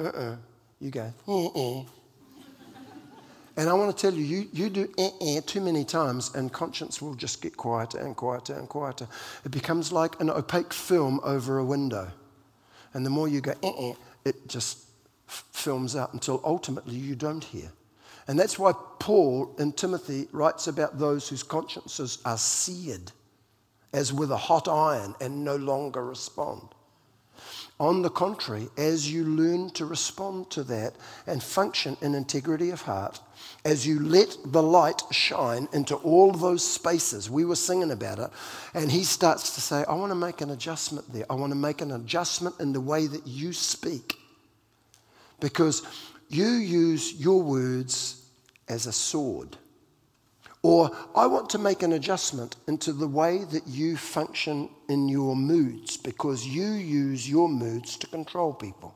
uh 0.00 0.04
uh-uh, 0.04 0.32
uh 0.32 0.36
you 0.80 0.90
go, 0.90 1.12
Uh 1.26 1.46
uh 1.46 1.84
and 3.56 3.68
I 3.68 3.72
want 3.74 3.96
to 3.96 4.00
tell 4.00 4.12
you, 4.12 4.24
you, 4.24 4.48
you 4.52 4.68
do 4.68 4.92
eh, 4.98 5.10
eh 5.20 5.40
too 5.46 5.60
many 5.60 5.84
times, 5.84 6.34
and 6.34 6.52
conscience 6.52 7.00
will 7.00 7.14
just 7.14 7.40
get 7.40 7.56
quieter 7.56 7.98
and 7.98 8.16
quieter 8.16 8.54
and 8.54 8.68
quieter. 8.68 9.06
It 9.44 9.52
becomes 9.52 9.92
like 9.92 10.20
an 10.20 10.30
opaque 10.30 10.72
film 10.72 11.20
over 11.22 11.58
a 11.58 11.64
window. 11.64 12.10
And 12.94 13.06
the 13.06 13.10
more 13.10 13.28
you 13.28 13.40
go 13.40 13.54
eh, 13.62 13.72
eh, 13.78 13.94
it 14.24 14.48
just 14.48 14.78
f- 15.28 15.44
films 15.52 15.94
out 15.94 16.12
until 16.12 16.40
ultimately 16.44 16.96
you 16.96 17.14
don't 17.14 17.44
hear. 17.44 17.70
And 18.26 18.38
that's 18.38 18.58
why 18.58 18.72
Paul 18.98 19.54
in 19.58 19.72
Timothy 19.72 20.28
writes 20.32 20.66
about 20.66 20.98
those 20.98 21.28
whose 21.28 21.42
consciences 21.42 22.18
are 22.24 22.38
seared 22.38 23.12
as 23.92 24.12
with 24.12 24.32
a 24.32 24.36
hot 24.36 24.66
iron 24.66 25.14
and 25.20 25.44
no 25.44 25.56
longer 25.56 26.04
respond. 26.04 26.73
On 27.80 28.02
the 28.02 28.10
contrary, 28.10 28.68
as 28.76 29.12
you 29.12 29.24
learn 29.24 29.70
to 29.70 29.84
respond 29.84 30.48
to 30.50 30.62
that 30.64 30.94
and 31.26 31.42
function 31.42 31.96
in 32.00 32.14
integrity 32.14 32.70
of 32.70 32.82
heart, 32.82 33.20
as 33.64 33.84
you 33.84 33.98
let 33.98 34.36
the 34.46 34.62
light 34.62 35.02
shine 35.10 35.66
into 35.72 35.96
all 35.96 36.30
those 36.30 36.64
spaces, 36.64 37.28
we 37.28 37.44
were 37.44 37.56
singing 37.56 37.90
about 37.90 38.20
it, 38.20 38.30
and 38.74 38.92
he 38.92 39.02
starts 39.02 39.56
to 39.56 39.60
say, 39.60 39.84
I 39.88 39.94
want 39.94 40.12
to 40.12 40.16
make 40.16 40.40
an 40.40 40.50
adjustment 40.50 41.12
there. 41.12 41.26
I 41.28 41.34
want 41.34 41.50
to 41.50 41.58
make 41.58 41.80
an 41.80 41.90
adjustment 41.90 42.60
in 42.60 42.72
the 42.72 42.80
way 42.80 43.08
that 43.08 43.26
you 43.26 43.52
speak. 43.52 44.18
Because 45.40 45.82
you 46.28 46.46
use 46.46 47.14
your 47.14 47.42
words 47.42 48.24
as 48.68 48.86
a 48.86 48.92
sword. 48.92 49.56
Or 50.64 50.90
I 51.14 51.26
want 51.26 51.50
to 51.50 51.58
make 51.58 51.82
an 51.82 51.92
adjustment 51.92 52.56
into 52.66 52.94
the 52.94 53.06
way 53.06 53.44
that 53.52 53.66
you 53.66 53.98
function 53.98 54.70
in 54.88 55.10
your 55.10 55.36
moods 55.36 55.98
because 55.98 56.46
you 56.46 56.64
use 56.64 57.28
your 57.28 57.50
moods 57.50 57.98
to 57.98 58.06
control 58.06 58.54
people. 58.54 58.94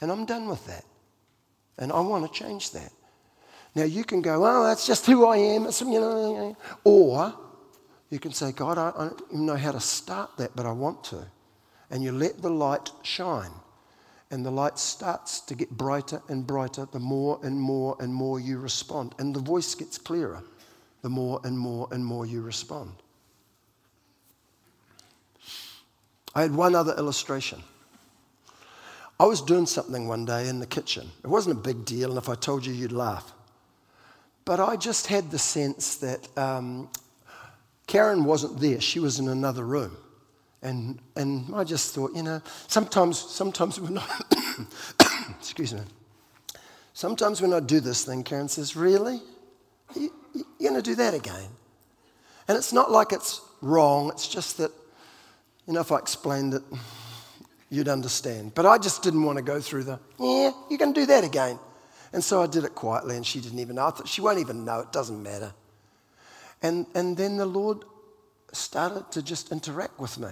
And 0.00 0.10
I'm 0.10 0.26
done 0.26 0.48
with 0.48 0.66
that. 0.66 0.84
And 1.78 1.92
I 1.92 2.00
want 2.00 2.26
to 2.26 2.36
change 2.36 2.72
that. 2.72 2.90
Now 3.76 3.84
you 3.84 4.02
can 4.02 4.20
go, 4.20 4.44
oh, 4.44 4.64
that's 4.64 4.84
just 4.84 5.06
who 5.06 5.26
I 5.26 5.36
am. 5.36 5.64
Or 6.82 7.34
you 8.10 8.18
can 8.18 8.32
say, 8.32 8.50
God, 8.50 8.76
I, 8.76 8.88
I 8.88 9.08
don't 9.10 9.22
even 9.30 9.46
know 9.46 9.56
how 9.56 9.70
to 9.70 9.80
start 9.80 10.38
that, 10.38 10.56
but 10.56 10.66
I 10.66 10.72
want 10.72 11.04
to. 11.04 11.24
And 11.90 12.02
you 12.02 12.10
let 12.10 12.42
the 12.42 12.50
light 12.50 12.90
shine. 13.04 13.52
And 14.32 14.44
the 14.44 14.50
light 14.50 14.76
starts 14.76 15.40
to 15.42 15.54
get 15.54 15.70
brighter 15.70 16.20
and 16.28 16.44
brighter 16.44 16.88
the 16.90 16.98
more 16.98 17.38
and 17.44 17.60
more 17.60 17.96
and 18.00 18.12
more 18.12 18.40
you 18.40 18.58
respond. 18.58 19.14
And 19.20 19.36
the 19.36 19.40
voice 19.40 19.76
gets 19.76 19.96
clearer 19.96 20.42
the 21.02 21.08
more 21.08 21.40
and 21.44 21.58
more 21.58 21.88
and 21.90 22.04
more 22.04 22.26
you 22.26 22.42
respond. 22.42 22.92
I 26.34 26.42
had 26.42 26.54
one 26.54 26.74
other 26.74 26.94
illustration. 26.96 27.62
I 29.18 29.24
was 29.24 29.42
doing 29.42 29.66
something 29.66 30.08
one 30.08 30.24
day 30.24 30.48
in 30.48 30.60
the 30.60 30.66
kitchen. 30.66 31.10
It 31.22 31.26
wasn't 31.26 31.58
a 31.58 31.60
big 31.60 31.84
deal, 31.84 32.10
and 32.10 32.18
if 32.18 32.28
I 32.28 32.34
told 32.34 32.64
you, 32.64 32.72
you'd 32.72 32.92
laugh. 32.92 33.32
But 34.44 34.60
I 34.60 34.76
just 34.76 35.08
had 35.08 35.30
the 35.30 35.38
sense 35.38 35.96
that 35.96 36.26
um, 36.38 36.88
Karen 37.86 38.24
wasn't 38.24 38.60
there. 38.60 38.80
She 38.80 38.98
was 38.98 39.18
in 39.18 39.28
another 39.28 39.64
room. 39.64 39.96
And, 40.62 41.00
and 41.16 41.54
I 41.54 41.64
just 41.64 41.94
thought, 41.94 42.14
you 42.14 42.22
know, 42.22 42.40
sometimes, 42.68 43.18
sometimes 43.18 43.80
when 43.80 43.98
I, 43.98 44.22
excuse 45.38 45.74
me, 45.74 45.80
sometimes 46.92 47.42
when 47.42 47.52
I 47.52 47.60
do 47.60 47.80
this 47.80 48.04
thing, 48.04 48.22
Karen 48.22 48.48
says, 48.48 48.76
really? 48.76 49.20
You, 49.94 50.10
you're 50.34 50.70
going 50.70 50.82
to 50.82 50.90
do 50.90 50.94
that 50.96 51.14
again. 51.14 51.48
And 52.48 52.56
it's 52.56 52.72
not 52.72 52.90
like 52.90 53.12
it's 53.12 53.40
wrong, 53.62 54.10
it's 54.10 54.26
just 54.26 54.58
that, 54.58 54.72
you 55.66 55.72
know, 55.72 55.80
if 55.80 55.92
I 55.92 55.98
explained 55.98 56.54
it, 56.54 56.62
you'd 57.70 57.88
understand. 57.88 58.54
But 58.54 58.66
I 58.66 58.78
just 58.78 59.02
didn't 59.02 59.22
want 59.22 59.38
to 59.38 59.42
go 59.42 59.60
through 59.60 59.84
the, 59.84 60.00
yeah, 60.18 60.50
you're 60.68 60.78
going 60.78 60.92
to 60.92 61.00
do 61.00 61.06
that 61.06 61.24
again. 61.24 61.58
And 62.12 62.24
so 62.24 62.42
I 62.42 62.48
did 62.48 62.64
it 62.64 62.74
quietly, 62.74 63.16
and 63.16 63.24
she 63.24 63.40
didn't 63.40 63.60
even 63.60 63.76
know. 63.76 63.86
I 63.86 63.90
thought, 63.90 64.08
she 64.08 64.20
won't 64.20 64.38
even 64.38 64.64
know, 64.64 64.80
it 64.80 64.90
doesn't 64.90 65.22
matter. 65.22 65.52
And, 66.62 66.86
and 66.94 67.16
then 67.16 67.36
the 67.36 67.46
Lord 67.46 67.84
started 68.52 69.10
to 69.12 69.22
just 69.22 69.52
interact 69.52 70.00
with 70.00 70.18
me. 70.18 70.30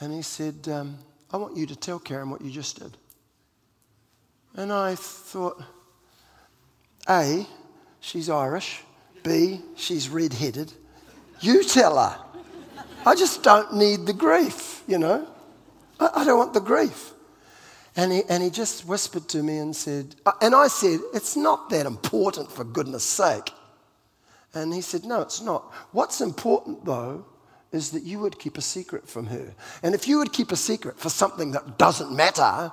And 0.00 0.12
He 0.12 0.22
said, 0.22 0.66
um, 0.68 0.98
I 1.30 1.36
want 1.36 1.56
you 1.56 1.66
to 1.66 1.76
tell 1.76 1.98
Karen 1.98 2.30
what 2.30 2.40
you 2.40 2.50
just 2.50 2.80
did. 2.80 2.96
And 4.54 4.72
I 4.72 4.94
thought, 4.94 5.62
A, 7.08 7.46
she's 8.02 8.28
Irish. 8.28 8.82
B, 9.22 9.60
she's 9.76 10.10
red 10.10 10.34
headed. 10.34 10.72
You 11.40 11.64
tell 11.64 11.96
her. 11.96 12.18
I 13.06 13.14
just 13.14 13.42
don't 13.42 13.74
need 13.74 14.06
the 14.06 14.12
grief, 14.12 14.82
you 14.86 14.98
know. 14.98 15.26
I, 15.98 16.10
I 16.16 16.24
don't 16.24 16.38
want 16.38 16.52
the 16.52 16.60
grief. 16.60 17.12
And 17.96 18.12
he, 18.12 18.22
and 18.28 18.42
he 18.42 18.50
just 18.50 18.86
whispered 18.86 19.28
to 19.30 19.42
me 19.42 19.58
and 19.58 19.74
said, 19.74 20.16
uh, 20.24 20.32
and 20.40 20.54
I 20.54 20.68
said, 20.68 21.00
it's 21.14 21.36
not 21.36 21.70
that 21.70 21.86
important 21.86 22.50
for 22.50 22.64
goodness 22.64 23.04
sake. 23.04 23.50
And 24.54 24.72
he 24.72 24.80
said, 24.80 25.04
no, 25.04 25.20
it's 25.20 25.40
not. 25.40 25.72
What's 25.92 26.20
important 26.20 26.84
though 26.84 27.24
is 27.70 27.90
that 27.90 28.02
you 28.02 28.18
would 28.18 28.38
keep 28.38 28.58
a 28.58 28.62
secret 28.62 29.08
from 29.08 29.26
her. 29.26 29.54
And 29.82 29.94
if 29.94 30.06
you 30.06 30.18
would 30.18 30.32
keep 30.32 30.52
a 30.52 30.56
secret 30.56 30.98
for 30.98 31.08
something 31.08 31.52
that 31.52 31.78
doesn't 31.78 32.14
matter, 32.14 32.70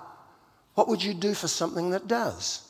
what 0.76 0.88
would 0.88 1.04
you 1.04 1.14
do 1.14 1.34
for 1.34 1.48
something 1.48 1.90
that 1.92 2.08
does? 2.08 2.69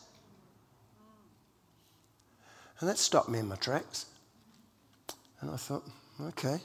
And 2.80 2.89
that 2.89 2.98
stopped 2.98 3.30
me 3.30 3.39
in 3.39 3.48
my 3.48 3.56
tracks. 3.56 4.06
And 5.42 5.52
I 5.52 5.58
thought, 5.58 5.84
okay. 6.22 6.60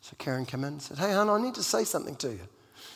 So 0.00 0.16
Karen 0.18 0.46
came 0.46 0.60
in 0.64 0.74
and 0.74 0.82
said, 0.82 0.98
hey, 0.98 1.12
hon, 1.12 1.28
I 1.28 1.40
need 1.40 1.54
to 1.54 1.62
say 1.62 1.84
something 1.84 2.16
to 2.16 2.28
you. 2.28 2.48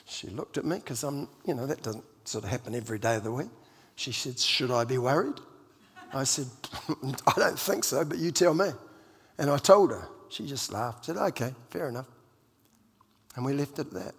She 0.07 0.29
looked 0.29 0.59
at 0.59 0.65
me 0.65 0.77
because 0.77 1.05
I'm, 1.05 1.29
you 1.45 1.55
know, 1.55 1.67
that 1.67 1.83
doesn't 1.83 2.05
sort 2.25 2.45
of 2.45 2.51
happen 2.51 2.75
every 2.75 2.99
day 2.99 3.17
of 3.17 3.25
the 3.25 3.33
week. 3.33 3.51
She 3.97 4.13
said, 4.13 4.39
should 4.39 4.71
I 4.71 4.85
be 4.85 4.99
worried? 4.99 5.37
I 6.13 6.25
said, 6.25 6.47
I 7.27 7.33
don't 7.37 7.59
think 7.59 7.85
so, 7.85 8.05
but 8.05 8.19
you 8.19 8.31
tell 8.31 8.55
me. 8.55 8.71
And 9.39 9.51
I 9.51 9.59
told 9.59 9.91
her. 9.91 10.09
She 10.29 10.47
just 10.47 10.73
laughed, 10.73 11.05
said, 11.05 11.17
okay, 11.19 11.53
fair 11.69 11.89
enough. 11.91 12.07
And 13.37 13.45
we 13.45 13.53
left 13.53 13.79
it 13.79 13.89
at 13.89 13.93
that. 13.93 14.15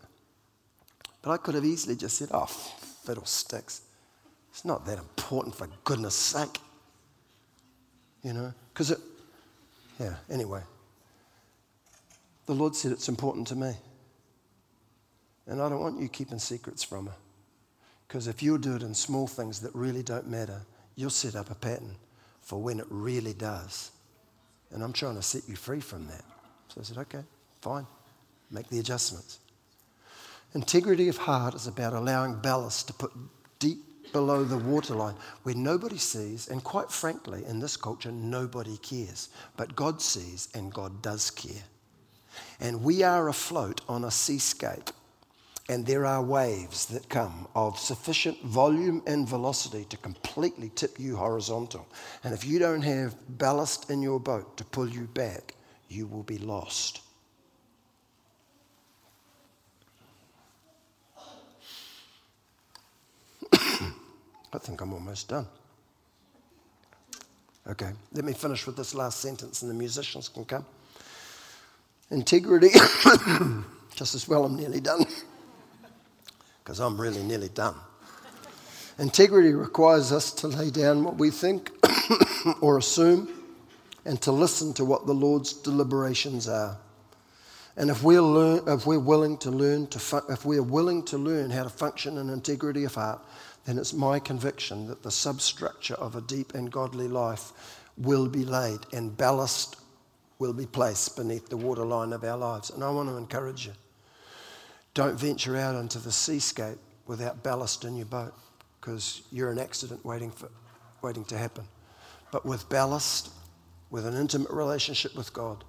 But 1.23 1.31
I 1.31 1.37
could 1.37 1.55
have 1.55 1.65
easily 1.65 1.95
just 1.95 2.17
said, 2.17 2.29
oh, 2.31 2.45
fiddlesticks. 2.45 3.81
It's 4.51 4.63
not 4.63 4.85
that 4.85 4.99
important, 4.99 5.55
for 5.55 5.67
goodness 5.83 6.13
sake 6.13 6.59
you 8.23 8.33
know? 8.33 8.53
Because 8.73 8.91
it, 8.91 8.99
yeah, 9.99 10.15
anyway. 10.29 10.61
The 12.45 12.53
Lord 12.53 12.75
said 12.75 12.91
it's 12.91 13.09
important 13.09 13.47
to 13.47 13.55
me. 13.55 13.73
And 15.47 15.61
I 15.61 15.69
don't 15.69 15.81
want 15.81 15.99
you 15.99 16.07
keeping 16.07 16.39
secrets 16.39 16.83
from 16.83 17.07
her. 17.07 17.15
Because 18.07 18.27
if 18.27 18.41
you 18.41 18.57
do 18.57 18.75
it 18.75 18.83
in 18.83 18.93
small 18.93 19.27
things 19.27 19.59
that 19.61 19.73
really 19.73 20.03
don't 20.03 20.27
matter, 20.27 20.61
you'll 20.95 21.09
set 21.09 21.35
up 21.35 21.49
a 21.49 21.55
pattern 21.55 21.95
for 22.41 22.61
when 22.61 22.79
it 22.79 22.85
really 22.89 23.33
does. 23.33 23.91
And 24.71 24.83
I'm 24.83 24.93
trying 24.93 25.15
to 25.15 25.21
set 25.21 25.47
you 25.47 25.55
free 25.55 25.79
from 25.79 26.07
that. 26.07 26.23
So 26.69 26.81
I 26.81 26.83
said, 26.83 26.97
okay, 26.97 27.23
fine. 27.61 27.85
Make 28.51 28.69
the 28.69 28.79
adjustments. 28.79 29.39
Integrity 30.53 31.09
of 31.09 31.17
heart 31.17 31.55
is 31.55 31.67
about 31.67 31.93
allowing 31.93 32.35
ballast 32.35 32.87
to 32.87 32.93
put 32.93 33.11
deep 33.59 33.79
below 34.13 34.43
the 34.43 34.57
waterline 34.57 35.15
where 35.41 35.55
nobody 35.55 35.97
sees, 35.97 36.47
and 36.47 36.63
quite 36.63 36.91
frankly, 36.91 37.43
in 37.45 37.59
this 37.59 37.75
culture, 37.75 38.11
nobody 38.11 38.77
cares. 38.77 39.29
But 39.57 39.75
God 39.75 40.01
sees, 40.01 40.47
and 40.53 40.73
God 40.73 41.01
does 41.01 41.29
care. 41.31 41.63
And 42.59 42.83
we 42.83 43.03
are 43.03 43.27
afloat 43.27 43.81
on 43.89 44.05
a 44.05 44.11
seascape, 44.11 44.91
and 45.69 45.85
there 45.85 46.05
are 46.05 46.21
waves 46.21 46.85
that 46.87 47.09
come 47.09 47.47
of 47.55 47.79
sufficient 47.79 48.41
volume 48.43 49.01
and 49.07 49.27
velocity 49.27 49.85
to 49.85 49.97
completely 49.97 50.69
tip 50.75 50.99
you 50.99 51.15
horizontal. 51.15 51.87
And 52.23 52.33
if 52.33 52.45
you 52.45 52.59
don't 52.59 52.81
have 52.81 53.15
ballast 53.37 53.89
in 53.89 54.01
your 54.01 54.19
boat 54.19 54.57
to 54.57 54.63
pull 54.65 54.89
you 54.89 55.05
back, 55.13 55.55
you 55.89 56.07
will 56.07 56.23
be 56.23 56.37
lost. 56.37 57.01
I 64.53 64.59
think 64.59 64.81
I'm 64.81 64.93
almost 64.93 65.29
done. 65.29 65.47
Okay, 67.67 67.91
let 68.11 68.25
me 68.25 68.33
finish 68.33 68.65
with 68.67 68.75
this 68.75 68.93
last 68.93 69.19
sentence 69.19 69.61
and 69.61 69.71
the 69.71 69.75
musicians 69.75 70.27
can 70.29 70.45
come. 70.45 70.65
Integrity, 72.11 72.69
just 73.95 74.15
as 74.15 74.27
well, 74.27 74.45
I'm 74.45 74.55
nearly 74.55 74.81
done. 74.81 75.05
because 76.63 76.79
I'm 76.79 76.99
really 76.99 77.23
nearly 77.23 77.49
done. 77.49 77.75
Integrity 78.99 79.53
requires 79.53 80.11
us 80.11 80.31
to 80.33 80.47
lay 80.47 80.69
down 80.69 81.03
what 81.03 81.15
we 81.15 81.31
think 81.31 81.71
or 82.61 82.77
assume 82.77 83.29
and 84.05 84.21
to 84.21 84.31
listen 84.31 84.73
to 84.73 84.85
what 84.85 85.07
the 85.07 85.13
Lord's 85.13 85.53
deliberations 85.53 86.47
are. 86.47 86.77
And 87.75 87.89
if 87.89 88.03
we're, 88.03 88.21
learn, 88.21 88.61
if 88.67 88.85
we're 88.85 88.99
willing 88.99 89.37
to 89.39 89.49
learn 89.49 89.87
to 89.87 89.99
fu- 89.99 90.21
if 90.29 90.45
we're 90.45 90.61
willing 90.61 91.03
to 91.05 91.17
learn 91.17 91.49
how 91.49 91.63
to 91.63 91.69
function 91.69 92.17
in 92.17 92.29
integrity 92.29 92.83
of 92.83 92.95
heart, 92.95 93.19
then 93.65 93.77
it's 93.77 93.93
my 93.93 94.19
conviction 94.19 94.87
that 94.87 95.01
the 95.01 95.11
substructure 95.11 95.95
of 95.95 96.15
a 96.15 96.21
deep 96.21 96.53
and 96.53 96.71
godly 96.71 97.07
life 97.07 97.51
will 97.97 98.27
be 98.27 98.45
laid 98.45 98.79
and 98.91 99.17
ballast 99.17 99.77
will 100.39 100.53
be 100.53 100.65
placed 100.65 101.15
beneath 101.15 101.49
the 101.49 101.57
waterline 101.57 102.13
of 102.13 102.23
our 102.23 102.37
lives. 102.37 102.69
And 102.69 102.83
I 102.83 102.89
want 102.91 103.09
to 103.09 103.17
encourage 103.17 103.65
you 103.65 103.73
don't 104.93 105.17
venture 105.17 105.57
out 105.57 105.75
into 105.75 105.97
the 105.97 106.11
seascape 106.11 106.77
without 107.07 107.41
ballast 107.41 107.85
in 107.85 107.95
your 107.95 108.05
boat 108.05 108.33
because 108.79 109.23
you're 109.31 109.51
an 109.51 109.59
accident 109.59 110.03
waiting, 110.05 110.29
for, 110.29 110.49
waiting 111.01 111.25
to 111.25 111.37
happen. 111.37 111.63
But 112.31 112.45
with 112.45 112.67
ballast, 112.69 113.31
with 113.89 114.05
an 114.05 114.15
intimate 114.15 114.51
relationship 114.51 115.15
with 115.15 115.33
God, 115.33 115.63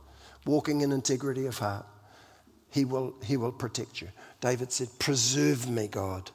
walking 0.45 0.83
in 0.83 0.93
integrity 0.93 1.47
of 1.47 1.59
heart, 1.59 1.87
he 2.75 2.85
will, 2.85 3.15
he 3.23 3.37
will 3.37 3.53
protect 3.53 4.03
you. 4.03 4.09
David 4.41 4.73
said, 4.73 4.89
Preserve 4.99 5.71
me, 5.71 5.87
God, 5.87 6.33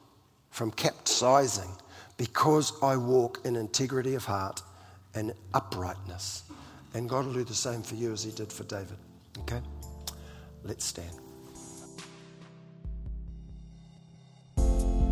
from 0.51 0.71
capsizing 0.71 1.69
because 2.15 2.71
I 2.81 2.95
walk 2.95 3.41
in 3.43 3.57
integrity 3.57 4.15
of 4.15 4.23
heart 4.23 4.61
and 5.15 5.33
uprightness. 5.53 6.43
And 6.93 7.09
God 7.09 7.25
will 7.25 7.33
do 7.33 7.43
the 7.43 7.53
same 7.53 7.81
for 7.81 7.95
you 7.95 8.13
as 8.13 8.23
he 8.23 8.31
did 8.31 8.53
for 8.53 8.63
David. 8.63 8.95
Okay? 9.39 9.59
Let's 10.63 10.85
stand. 10.85 11.11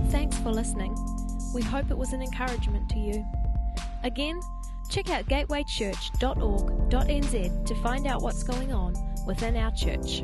Thanks 0.10 0.38
for 0.38 0.54
listening. 0.54 0.96
We 1.54 1.62
hope 1.62 1.92
it 1.92 1.98
was 1.98 2.14
an 2.14 2.22
encouragement 2.22 2.88
to 2.92 3.00
you. 3.00 3.26
Again, 4.06 4.40
check 4.90 5.10
out 5.10 5.26
gatewaychurch.org.nz 5.26 7.66
to 7.66 7.76
find 7.84 8.08
out 8.08 8.22
what's 8.22 8.44
going 8.44 8.72
on 8.72 8.96
within 9.26 9.58
our 9.58 9.72
church. 9.72 10.22